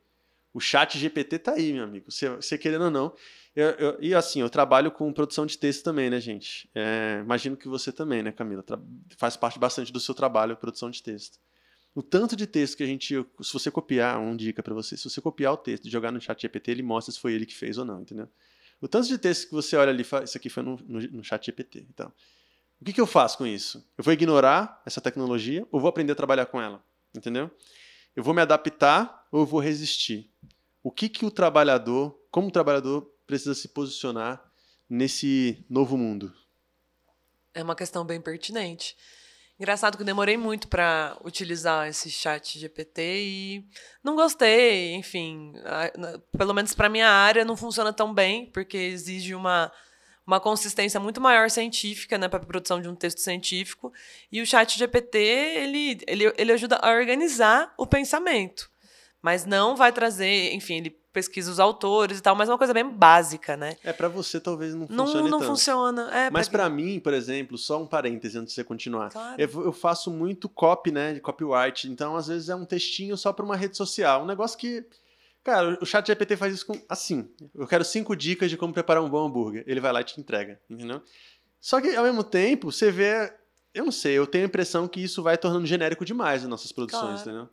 [0.52, 2.06] O chat GPT tá aí, meu amigo.
[2.10, 3.14] Você, querendo ou não.
[3.54, 6.68] Eu, eu, e assim, eu trabalho com produção de texto também, né, gente?
[6.74, 8.62] É, imagino que você também, né, Camila?
[8.62, 8.78] Tra
[9.16, 11.38] faz parte bastante do seu trabalho, produção de texto.
[11.94, 13.14] O tanto de texto que a gente.
[13.40, 16.20] Se você copiar, uma dica para você, se você copiar o texto e jogar no
[16.20, 18.28] chat GPT, ele mostra se foi ele que fez ou não, entendeu?
[18.80, 21.44] O tanto de texto que você olha ali, isso aqui foi no, no, no chat
[21.44, 21.86] GPT.
[21.92, 22.12] Então,
[22.80, 23.84] o que, que eu faço com isso?
[23.98, 26.82] Eu vou ignorar essa tecnologia ou vou aprender a trabalhar com ela?
[27.14, 27.50] Entendeu?
[28.14, 30.30] Eu vou me adaptar ou eu vou resistir?
[30.82, 34.42] O que, que o trabalhador, como o trabalhador, precisa se posicionar
[34.88, 36.32] nesse novo mundo?
[37.54, 38.96] É uma questão bem pertinente.
[39.58, 43.68] Engraçado que eu demorei muito para utilizar esse chat GPT e
[44.02, 45.52] não gostei, enfim,
[46.36, 49.70] pelo menos para minha área não funciona tão bem, porque exige uma
[50.30, 53.92] uma consistência muito maior científica, né, para a produção de um texto científico.
[54.30, 58.70] E o chat GPT, ele, ele, ele ajuda a organizar o pensamento.
[59.20, 62.72] Mas não vai trazer, enfim, ele pesquisa os autores e tal, mas é uma coisa
[62.72, 63.76] bem básica, né?
[63.82, 65.50] É, para você talvez não funcione Não, não tanto.
[65.50, 66.16] funciona.
[66.16, 69.10] É, mas para mim, por exemplo, só um parêntese antes de você continuar.
[69.10, 69.34] Claro.
[69.36, 73.32] Eu, eu, faço muito copy, né, de copyright, então às vezes é um textinho só
[73.32, 74.86] para uma rede social, um negócio que
[75.42, 77.28] Cara, o chat GPT faz isso com assim.
[77.54, 79.64] Eu quero cinco dicas de como preparar um bom hambúrguer.
[79.66, 81.02] Ele vai lá e te entrega, entendeu?
[81.60, 83.32] Só que ao mesmo tempo, você vê
[83.72, 86.72] eu não sei, eu tenho a impressão que isso vai tornando genérico demais as nossas
[86.72, 87.30] produções, Claro.
[87.38, 87.48] entendeu?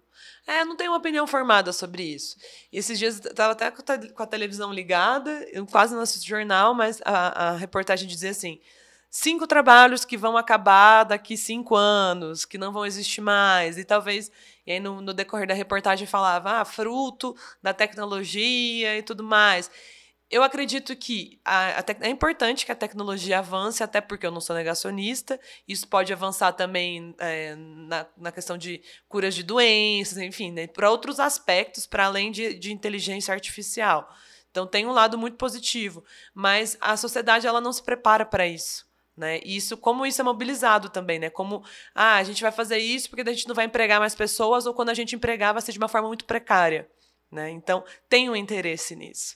[0.47, 2.35] É, não tenho uma opinião formada sobre isso.
[2.73, 6.01] Esses dias eu tava até com a te- com a televisão ligada, eu quase não
[6.01, 8.59] assisto jornal, mas a, a reportagem dizia assim:
[9.09, 14.31] cinco trabalhos que vão acabar daqui cinco anos, que não vão existir mais, e talvez.
[14.65, 19.71] E aí, no, no decorrer da reportagem, falava, ah, fruto da tecnologia e tudo mais.
[20.29, 24.31] Eu acredito que a, a tec- é importante que a tecnologia avance, até porque eu
[24.31, 25.39] não sou negacionista.
[25.65, 30.91] Isso pode avançar também é, na, na questão de curas de doenças, enfim, né, para
[30.91, 34.13] outros aspectos, para além de, de inteligência artificial.
[34.51, 36.03] Então tem um lado muito positivo,
[36.33, 38.86] mas a sociedade ela não se prepara para isso.
[39.17, 39.39] Né?
[39.43, 41.29] E Isso, como isso é mobilizado também, né?
[41.29, 41.63] Como
[41.95, 44.75] ah, a gente vai fazer isso porque a gente não vai empregar mais pessoas, ou
[44.75, 46.87] quando a gente empregar vai ser de uma forma muito precária.
[47.31, 47.49] Né?
[47.49, 49.35] Então, tem um interesse nisso.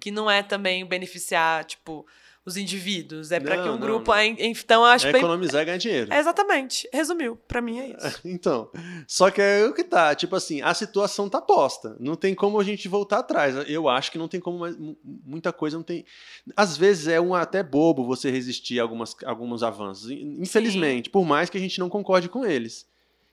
[0.00, 2.06] Que não é também beneficiar, tipo,
[2.46, 3.32] os indivíduos.
[3.32, 4.12] É para que um grupo.
[4.14, 4.22] não.
[4.38, 5.20] Então, acho É bem.
[5.20, 6.12] economizar e ganhar dinheiro.
[6.12, 6.88] É, exatamente.
[6.92, 7.36] Resumiu.
[7.48, 8.20] Para mim é isso.
[8.24, 8.70] Então,
[9.06, 11.96] só que é o que tá, tipo assim, a situação tá posta.
[11.98, 13.68] Não tem como a gente voltar atrás.
[13.68, 14.64] Eu acho que não tem como
[15.24, 16.04] muita coisa não tem.
[16.56, 21.50] Às vezes é um até bobo você resistir a algumas, alguns avanços, infelizmente, por mais
[21.50, 22.86] que a gente não concorde com eles.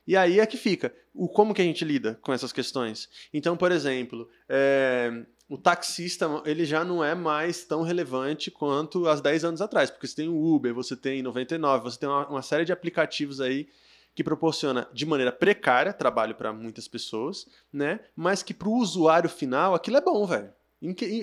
[0.06, 0.92] E aí é que fica.
[1.14, 3.08] O como que a gente lida com essas questões?
[3.32, 9.14] Então, por exemplo, é, o taxista ele já não é mais tão relevante quanto há
[9.14, 12.42] 10 anos atrás, porque você tem o Uber, você tem 99, você tem uma, uma
[12.42, 13.68] série de aplicativos aí
[14.14, 18.00] que proporciona de maneira precária trabalho para muitas pessoas, né?
[18.14, 20.52] Mas que para o usuário final aquilo é bom, velho.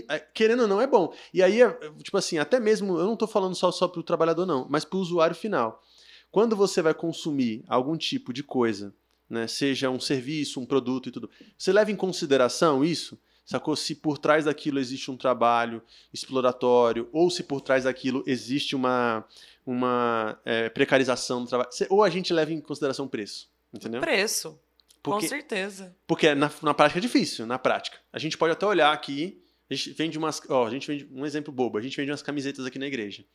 [0.10, 1.14] É, Querendo ou não, é bom.
[1.34, 1.70] E aí, é,
[2.04, 5.00] tipo assim, até mesmo, eu não tô falando só, só pro trabalhador, não, mas pro
[5.00, 5.82] usuário final.
[6.32, 8.94] Quando você vai consumir algum tipo de coisa,
[9.30, 9.48] né?
[9.48, 13.18] Seja um serviço, um produto e tudo, você leva em consideração isso?
[13.46, 13.76] Sacou?
[13.76, 15.82] Se por trás daquilo existe um trabalho
[16.14, 19.26] exploratório, ou se por trás daquilo existe uma,
[19.66, 21.70] uma é, precarização do trabalho.
[21.90, 24.02] Ou a gente leva em consideração o preço, entendeu?
[24.02, 24.60] Preço.
[25.04, 25.96] Porque, Com certeza.
[26.06, 27.98] porque na, na prática é difícil, na prática.
[28.14, 30.42] A gente pode até olhar aqui, a gente vende umas.
[30.48, 33.26] Ó, a gente vende um exemplo bobo, a gente vende umas camisetas aqui na igreja.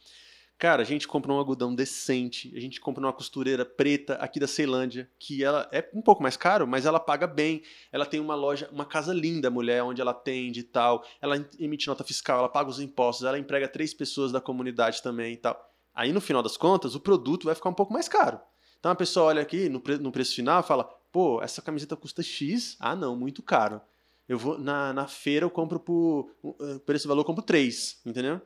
[0.59, 4.47] Cara, a gente compra um algodão decente, a gente compra uma costureira preta aqui da
[4.47, 7.63] Ceilândia, que ela é um pouco mais caro, mas ela paga bem.
[7.93, 11.05] Ela tem uma loja, uma casa linda, mulher, onde ela atende e tal.
[11.21, 15.35] Ela emite nota fiscal, ela paga os impostos, ela emprega três pessoas da comunidade também
[15.35, 15.63] e tal.
[15.95, 18.41] Aí, no final das contas, o produto vai ficar um pouco mais caro.
[18.79, 21.97] Então a pessoa olha aqui no, pre- no preço final e fala: pô, essa camiseta
[21.97, 22.77] custa X.
[22.81, 23.81] Ah, não, muito caro.
[24.27, 28.01] Eu vou na, na feira eu compro por, uh, por esse valor eu compro 3,
[28.07, 28.41] entendeu?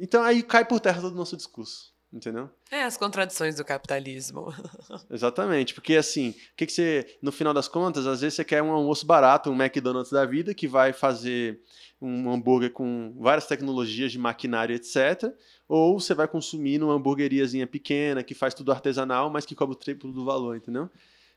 [0.00, 2.50] Então aí cai por terra todo o nosso discurso, entendeu?
[2.70, 4.52] É as contradições do capitalismo.
[5.10, 8.62] Exatamente, porque assim, o que, que você, no final das contas, às vezes você quer
[8.62, 11.60] um almoço barato, um McDonald's da vida, que vai fazer
[12.00, 15.34] um hambúrguer com várias tecnologias de maquinário, etc.
[15.68, 19.78] Ou você vai consumir numa hamburgueriazinha pequena, que faz tudo artesanal, mas que cobra o
[19.78, 20.88] triplo do valor, entendeu?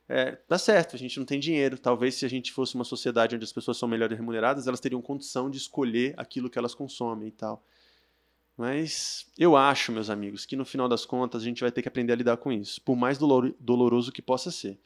[0.08, 1.78] É, dá certo, a gente não tem dinheiro.
[1.78, 5.02] Talvez se a gente fosse uma sociedade onde as pessoas são melhor remuneradas, elas teriam
[5.02, 7.64] condição de escolher aquilo que elas consomem e tal.
[8.58, 11.88] Mas eu acho, meus amigos, que no final das contas a gente vai ter que
[11.88, 14.80] aprender a lidar com isso, por mais dolor- doloroso que possa ser.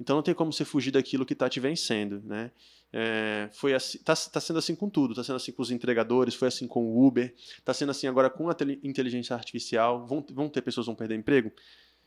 [0.00, 2.52] Então não tem como você fugir daquilo que está te vencendo, né?
[2.92, 6.34] É, foi assim, tá, tá sendo assim com tudo, tá sendo assim com os entregadores,
[6.34, 7.34] foi assim com o Uber,
[7.64, 10.06] tá sendo assim agora com a inteligência artificial.
[10.06, 11.52] Vão, vão ter pessoas que vão perder emprego?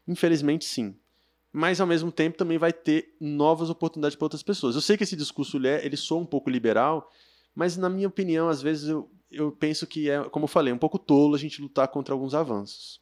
[0.08, 0.96] Infelizmente sim.
[1.54, 4.74] Mas ao mesmo tempo também vai ter novas oportunidades para outras pessoas.
[4.74, 7.12] Eu sei que esse discurso ele, é, ele soa um pouco liberal,
[7.54, 10.78] mas na minha opinião, às vezes eu, eu penso que é, como eu falei, um
[10.78, 13.00] pouco tolo a gente lutar contra alguns avanços.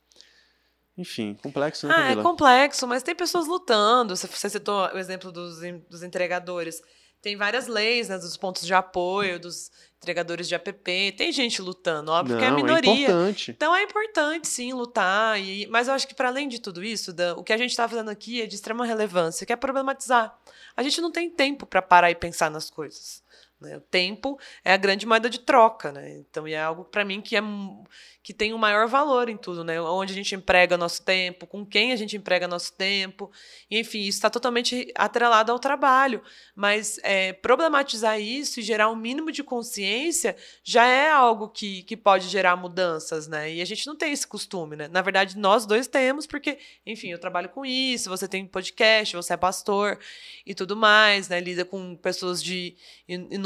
[0.98, 4.16] Enfim, complexo, né, Ah, é complexo, mas tem pessoas lutando.
[4.16, 5.60] Você- citou o exemplo dos,
[5.90, 6.82] dos entregadores.
[7.22, 10.72] Tem várias leis, né, dos pontos de apoio, dos entregadores de app.
[11.12, 12.92] Tem gente lutando, óbvio que é a Não, minoria.
[13.04, 13.52] importante.
[13.52, 15.40] Então é importante, sim, lutar.
[15.40, 17.72] E, mas eu acho que, para além de tudo isso, Dan, o que a gente
[17.72, 20.38] está fazendo aqui é de extrema relevância, que é problematizar.
[20.76, 23.22] A gente não tem tempo para parar e pensar nas coisas.
[23.60, 23.78] Né?
[23.78, 26.18] O tempo é a grande moeda de troca, né?
[26.18, 27.42] Então, é algo para mim que é
[28.22, 29.82] que tem o maior valor em tudo, né?
[29.82, 33.32] Onde a gente emprega nosso tempo, com quem a gente emprega nosso tempo,
[33.72, 36.22] enfim, isso está totalmente atrelado ao trabalho.
[36.56, 41.98] Mas é, problematizar isso e gerar um mínimo de consciência já é algo que, que
[41.98, 43.52] pode gerar mudanças, né?
[43.52, 44.88] E a gente não tem esse costume, né?
[44.90, 49.34] Na verdade, nós dois temos, porque, enfim, eu trabalho com isso, você tem podcast, você
[49.34, 49.98] é pastor
[50.46, 51.40] e tudo mais, né?
[51.40, 52.76] Lida com pessoas de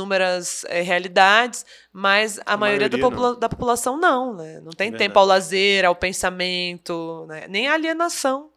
[0.04, 4.60] inúmeras eh, realidades, mas a, A maioria, da, maioria popula- da população não, né?
[4.60, 4.97] Não tem Verdade.
[5.10, 7.47] tempo ao lazer, ao pensamento, né?
[7.47, 8.49] nem à alienação,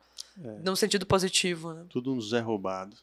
[0.45, 0.49] É.
[0.65, 1.85] num sentido positivo, né?
[1.89, 2.97] Tudo um Zé roubado.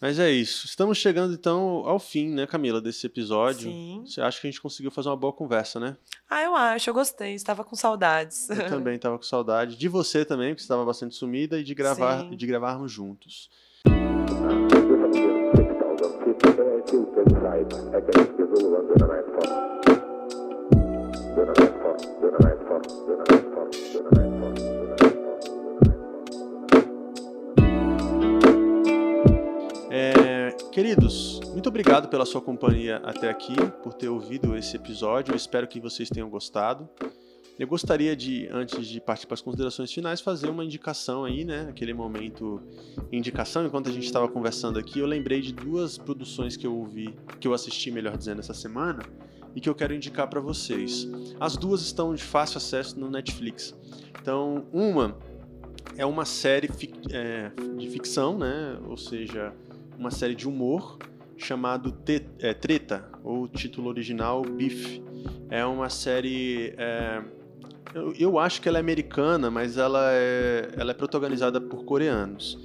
[0.00, 0.66] Mas é isso.
[0.66, 3.70] Estamos chegando então ao fim, né, Camila, desse episódio.
[3.70, 4.02] Sim.
[4.04, 5.96] Você acha que a gente conseguiu fazer uma boa conversa, né?
[6.28, 7.34] Ah, eu acho, eu gostei.
[7.34, 8.48] Estava com saudades.
[8.50, 11.72] Eu também estava com saudade de você também, porque você estava bastante sumida e de
[11.74, 12.34] gravar, Sim.
[12.36, 13.48] de gravarmos juntos.
[29.90, 35.34] É, queridos, muito obrigado pela sua companhia até aqui, por ter ouvido esse episódio.
[35.34, 36.88] Espero que vocês tenham gostado.
[37.58, 41.66] Eu gostaria de, antes de partir para as considerações finais, fazer uma indicação aí, né?
[41.68, 42.60] Aquele momento
[43.12, 47.14] indicação, enquanto a gente estava conversando aqui, eu lembrei de duas produções que eu ouvi,
[47.38, 49.02] que eu assisti, melhor dizendo, essa semana,
[49.54, 51.06] e que eu quero indicar para vocês.
[51.38, 53.74] As duas estão de fácil acesso no Netflix.
[54.20, 55.16] Então, uma
[55.96, 56.70] é uma série
[57.10, 58.78] é, de ficção, né?
[58.88, 59.52] Ou seja,
[59.98, 60.98] uma série de humor
[61.36, 61.94] chamado
[62.38, 65.00] é, Treta, ou título original Beef.
[65.50, 66.74] É uma série.
[66.78, 67.22] é,
[67.94, 72.58] eu, eu acho que ela é americana, mas ela é, ela é protagonizada por coreanos.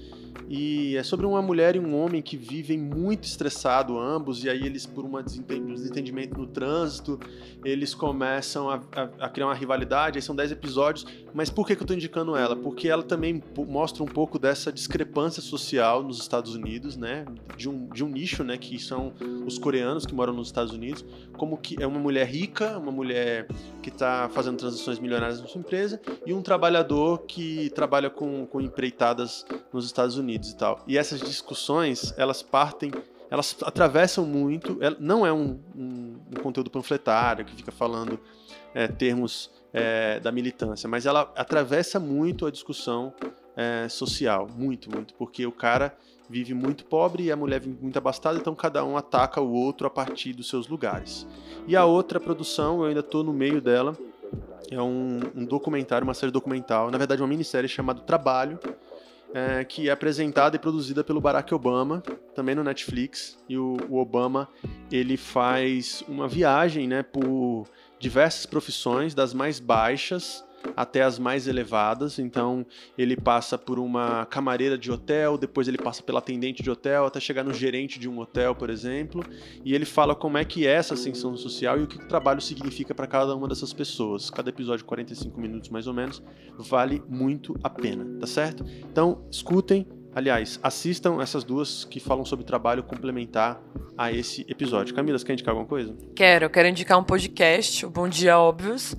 [0.49, 4.65] E é sobre uma mulher e um homem que vivem muito estressados ambos, e aí
[4.65, 7.19] eles, por um desentendimento no trânsito,
[7.65, 11.75] eles começam a, a- a criar uma rivalidade, aí são 10 episódios, mas por que,
[11.75, 12.55] que eu estou indicando ela?
[12.55, 17.25] Porque ela também mostra um pouco dessa discrepância social nos Estados Unidos, né?
[17.57, 18.57] De um, de um nicho, né?
[18.57, 19.13] Que são
[19.45, 21.03] os coreanos que moram nos Estados Unidos,
[21.37, 23.47] como que é uma mulher rica, uma mulher
[23.83, 28.61] que está fazendo transações milionárias na sua empresa, e um trabalhador que trabalha com, com
[28.61, 30.83] empreitadas nos Estados Unidos e tal.
[30.87, 32.91] E essas discussões, elas partem
[33.29, 34.77] elas atravessam muito.
[34.79, 38.17] ela- Não é um, um- um conteúdo panfletário que fica falando
[38.73, 43.13] é, termos é, da militância, mas ela atravessa muito a discussão
[43.55, 45.95] é, social, muito, muito, porque o cara
[46.29, 49.85] vive muito pobre e a mulher vive muito abastada, então cada um ataca o outro
[49.87, 51.27] a partir dos seus lugares.
[51.67, 53.97] E a outra produção, eu ainda estou no meio dela,
[54.71, 58.57] é um, um documentário, uma série documental, na verdade uma minissérie chamada Trabalho,
[59.33, 62.01] é, que é apresentada e produzida pelo Barack Obama,
[62.33, 63.37] também no Netflix.
[63.47, 64.47] E o, o Obama
[64.91, 67.65] ele faz uma viagem, né, por
[67.99, 72.19] diversas profissões, das mais baixas até as mais elevadas.
[72.19, 72.65] Então
[72.97, 77.19] ele passa por uma camareira de hotel, depois ele passa pela atendente de hotel, até
[77.19, 79.23] chegar no gerente de um hotel, por exemplo.
[79.63, 82.41] E ele fala como é que é essa ascensão social e o que o trabalho
[82.41, 84.29] significa para cada uma dessas pessoas.
[84.29, 86.21] Cada episódio, 45 minutos mais ou menos,
[86.57, 88.65] vale muito a pena, tá certo?
[88.91, 93.61] Então, escutem, aliás, assistam essas duas que falam sobre trabalho complementar
[93.97, 94.93] a esse episódio.
[94.93, 95.95] Camila, você quer indicar alguma coisa?
[96.15, 98.95] Quero, quero indicar um podcast, o Bom Dia Óbvios,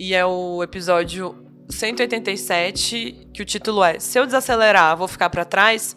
[0.00, 1.36] e é o episódio
[1.68, 5.94] 187, que o título é Se eu desacelerar, vou ficar para trás.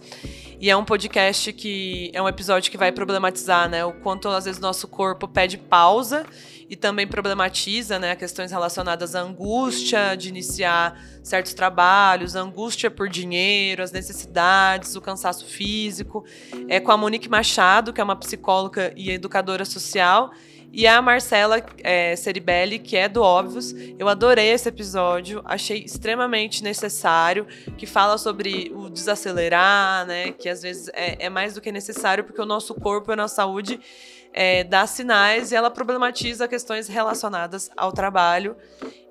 [0.59, 4.43] E é um podcast que é um episódio que vai problematizar, né, o quanto às
[4.43, 6.25] vezes nosso corpo pede pausa
[6.69, 13.83] e também problematiza, né, questões relacionadas à angústia de iniciar certos trabalhos, angústia por dinheiro,
[13.83, 16.25] as necessidades, o cansaço físico.
[16.67, 20.31] É com a Monique Machado, que é uma psicóloga e educadora social,
[20.73, 23.75] e a Marcela é, Ceribelli, que é do Óbvios.
[23.99, 27.45] Eu adorei esse episódio, achei extremamente necessário,
[27.77, 30.31] que fala sobre o desacelerar, né?
[30.31, 33.17] Que às vezes é, é mais do que necessário, porque o nosso corpo e a
[33.17, 33.79] nossa saúde
[34.33, 38.57] é, dá sinais e ela problematiza questões relacionadas ao trabalho.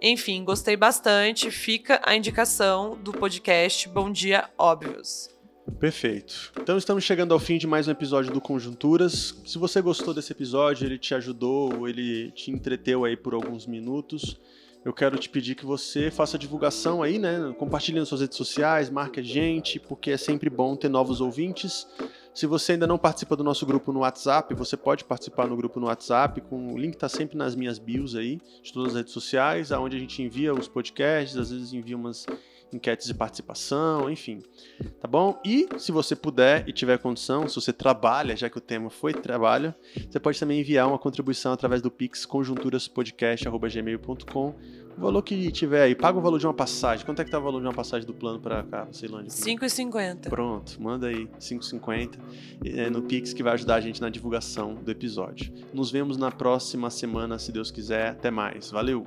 [0.01, 1.49] Enfim, gostei bastante.
[1.49, 5.32] Fica a indicação do podcast Bom Dia Óbvios.
[5.79, 6.53] Perfeito.
[6.61, 9.35] Então estamos chegando ao fim de mais um episódio do Conjunturas.
[9.45, 14.39] Se você gostou desse episódio, ele te ajudou, ele te entreteu aí por alguns minutos,
[14.85, 17.55] eu quero te pedir que você faça divulgação aí, né?
[17.57, 21.87] Compartilhe nas suas redes sociais, marque a gente, porque é sempre bom ter novos ouvintes.
[22.35, 25.79] Se você ainda não participa do nosso grupo no WhatsApp, você pode participar no grupo
[25.79, 29.13] no WhatsApp, com o link está sempre nas minhas bios aí, de todas as redes
[29.13, 32.27] sociais, aonde a gente envia os podcasts, às vezes envia umas
[32.73, 34.43] enquetes de participação, enfim.
[35.01, 35.41] Tá bom?
[35.45, 39.13] E se você puder e tiver condição, se você trabalha, já que o tema foi
[39.13, 39.75] trabalho,
[40.11, 44.55] você pode também enviar uma contribuição através do Pix conjunturaspodcast.gmail.com.
[44.97, 47.07] O valor que tiver aí, paga o valor de uma passagem.
[47.07, 49.31] Quanto é que tá o valor de uma passagem do plano para cá, pra Ceilândia?
[49.31, 50.29] 5,50.
[50.29, 52.19] Pronto, manda aí 5,50
[52.65, 55.53] é, no Pix que vai ajudar a gente na divulgação do episódio.
[55.73, 58.11] Nos vemos na próxima semana, se Deus quiser.
[58.11, 58.71] Até mais.
[58.71, 59.07] Valeu!